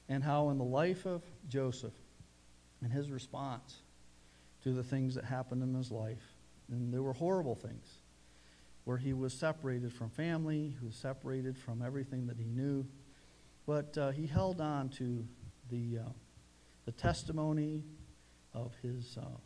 and 0.10 0.24
how 0.24 0.50
in 0.50 0.58
the 0.58 0.64
life 0.64 1.06
of 1.06 1.22
Joseph 1.50 1.94
and 2.82 2.92
his 2.92 3.12
response 3.12 3.78
to 4.64 4.74
the 4.74 4.84
things 4.84 5.16
that 5.16 5.26
happened 5.26 5.64
in 5.64 5.74
his 5.74 5.92
life, 5.92 6.34
and 6.70 6.94
there 6.94 7.02
were 7.02 7.14
horrible 7.14 7.56
things, 7.56 8.00
where 8.84 8.98
he 8.98 9.14
was 9.14 9.34
separated 9.34 9.94
from 9.94 10.10
family, 10.10 10.76
he 10.80 10.86
was 10.86 10.96
separated 10.96 11.58
from 11.58 11.82
everything 11.82 12.28
that 12.28 12.38
he 12.38 12.46
knew, 12.46 12.86
but 13.66 13.98
uh, 13.98 14.12
he 14.12 14.26
held 14.26 14.62
on 14.62 14.90
to 14.90 15.26
the, 15.70 16.00
uh, 16.00 16.10
the 16.86 16.92
testimony 16.92 17.84
of 18.54 18.74
his, 18.82 19.18
uh, 19.18 19.38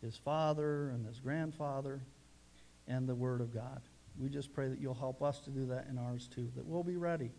his 0.00 0.16
father 0.16 0.90
and 0.90 1.06
his 1.06 1.20
grandfather 1.20 2.02
and 2.88 3.08
the 3.08 3.14
Word 3.14 3.40
of 3.40 3.52
God. 3.52 3.80
We 4.18 4.28
just 4.28 4.52
pray 4.52 4.68
that 4.68 4.80
you'll 4.80 4.94
help 4.94 5.22
us 5.22 5.40
to 5.40 5.50
do 5.50 5.66
that 5.66 5.86
in 5.88 5.98
ours 5.98 6.28
too, 6.34 6.50
that 6.56 6.64
we'll 6.66 6.82
be 6.82 6.96
ready. 6.96 7.30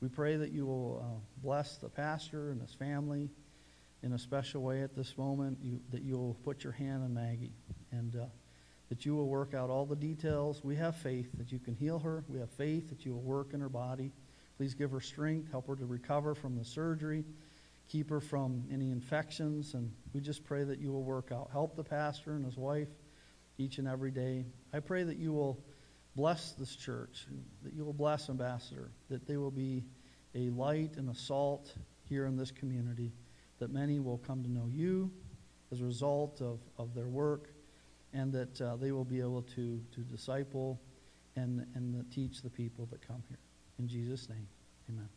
We 0.00 0.08
pray 0.08 0.36
that 0.36 0.50
you 0.50 0.64
will 0.64 1.04
uh, 1.04 1.20
bless 1.42 1.76
the 1.76 1.88
pastor 1.88 2.50
and 2.50 2.60
his 2.60 2.72
family 2.72 3.30
in 4.02 4.12
a 4.12 4.18
special 4.18 4.62
way 4.62 4.82
at 4.82 4.94
this 4.94 5.16
moment, 5.18 5.58
you, 5.62 5.80
that 5.90 6.02
you 6.02 6.16
will 6.16 6.34
put 6.42 6.64
your 6.64 6.72
hand 6.72 7.02
on 7.02 7.14
Maggie 7.14 7.52
and 7.92 8.16
uh, 8.16 8.24
that 8.88 9.04
you 9.06 9.14
will 9.14 9.28
work 9.28 9.54
out 9.54 9.70
all 9.70 9.86
the 9.86 9.96
details. 9.96 10.64
We 10.64 10.76
have 10.76 10.96
faith 10.96 11.28
that 11.38 11.52
you 11.52 11.58
can 11.58 11.74
heal 11.74 11.98
her. 12.00 12.24
We 12.28 12.38
have 12.40 12.50
faith 12.50 12.88
that 12.88 13.04
you 13.04 13.12
will 13.12 13.22
work 13.22 13.54
in 13.54 13.60
her 13.60 13.68
body. 13.68 14.12
Please 14.56 14.74
give 14.74 14.90
her 14.90 15.00
strength, 15.00 15.50
help 15.50 15.66
her 15.68 15.76
to 15.76 15.86
recover 15.86 16.34
from 16.34 16.56
the 16.56 16.64
surgery, 16.64 17.24
keep 17.88 18.10
her 18.10 18.20
from 18.20 18.64
any 18.72 18.90
infections, 18.90 19.74
and 19.74 19.90
we 20.12 20.20
just 20.20 20.44
pray 20.44 20.64
that 20.64 20.78
you 20.78 20.92
will 20.92 21.02
work 21.02 21.30
out. 21.32 21.48
Help 21.52 21.76
the 21.76 21.84
pastor 21.84 22.32
and 22.32 22.44
his 22.44 22.56
wife 22.56 22.88
each 23.58 23.78
and 23.78 23.88
every 23.88 24.10
day. 24.10 24.44
I 24.72 24.80
pray 24.80 25.02
that 25.02 25.18
you 25.18 25.32
will 25.32 25.62
bless 26.16 26.52
this 26.52 26.74
church, 26.74 27.26
that 27.62 27.72
you 27.72 27.84
will 27.84 27.92
bless 27.92 28.28
Ambassador, 28.28 28.90
that 29.08 29.26
they 29.26 29.36
will 29.36 29.50
be 29.50 29.84
a 30.34 30.50
light 30.50 30.96
and 30.96 31.08
a 31.10 31.14
salt 31.14 31.72
here 32.08 32.26
in 32.26 32.36
this 32.36 32.50
community, 32.50 33.12
that 33.60 33.72
many 33.72 34.00
will 34.00 34.18
come 34.18 34.42
to 34.42 34.50
know 34.50 34.66
you 34.68 35.10
as 35.70 35.80
a 35.80 35.84
result 35.84 36.40
of, 36.40 36.58
of 36.78 36.94
their 36.94 37.06
work, 37.06 37.52
and 38.12 38.32
that 38.32 38.60
uh, 38.60 38.74
they 38.76 38.90
will 38.90 39.04
be 39.04 39.20
able 39.20 39.42
to, 39.42 39.80
to 39.94 40.00
disciple 40.00 40.80
and, 41.36 41.64
and 41.74 42.04
teach 42.10 42.42
the 42.42 42.50
people 42.50 42.86
that 42.90 43.06
come 43.06 43.22
here. 43.28 43.38
In 43.78 43.86
Jesus' 43.86 44.28
name, 44.28 44.48
amen. 44.88 45.08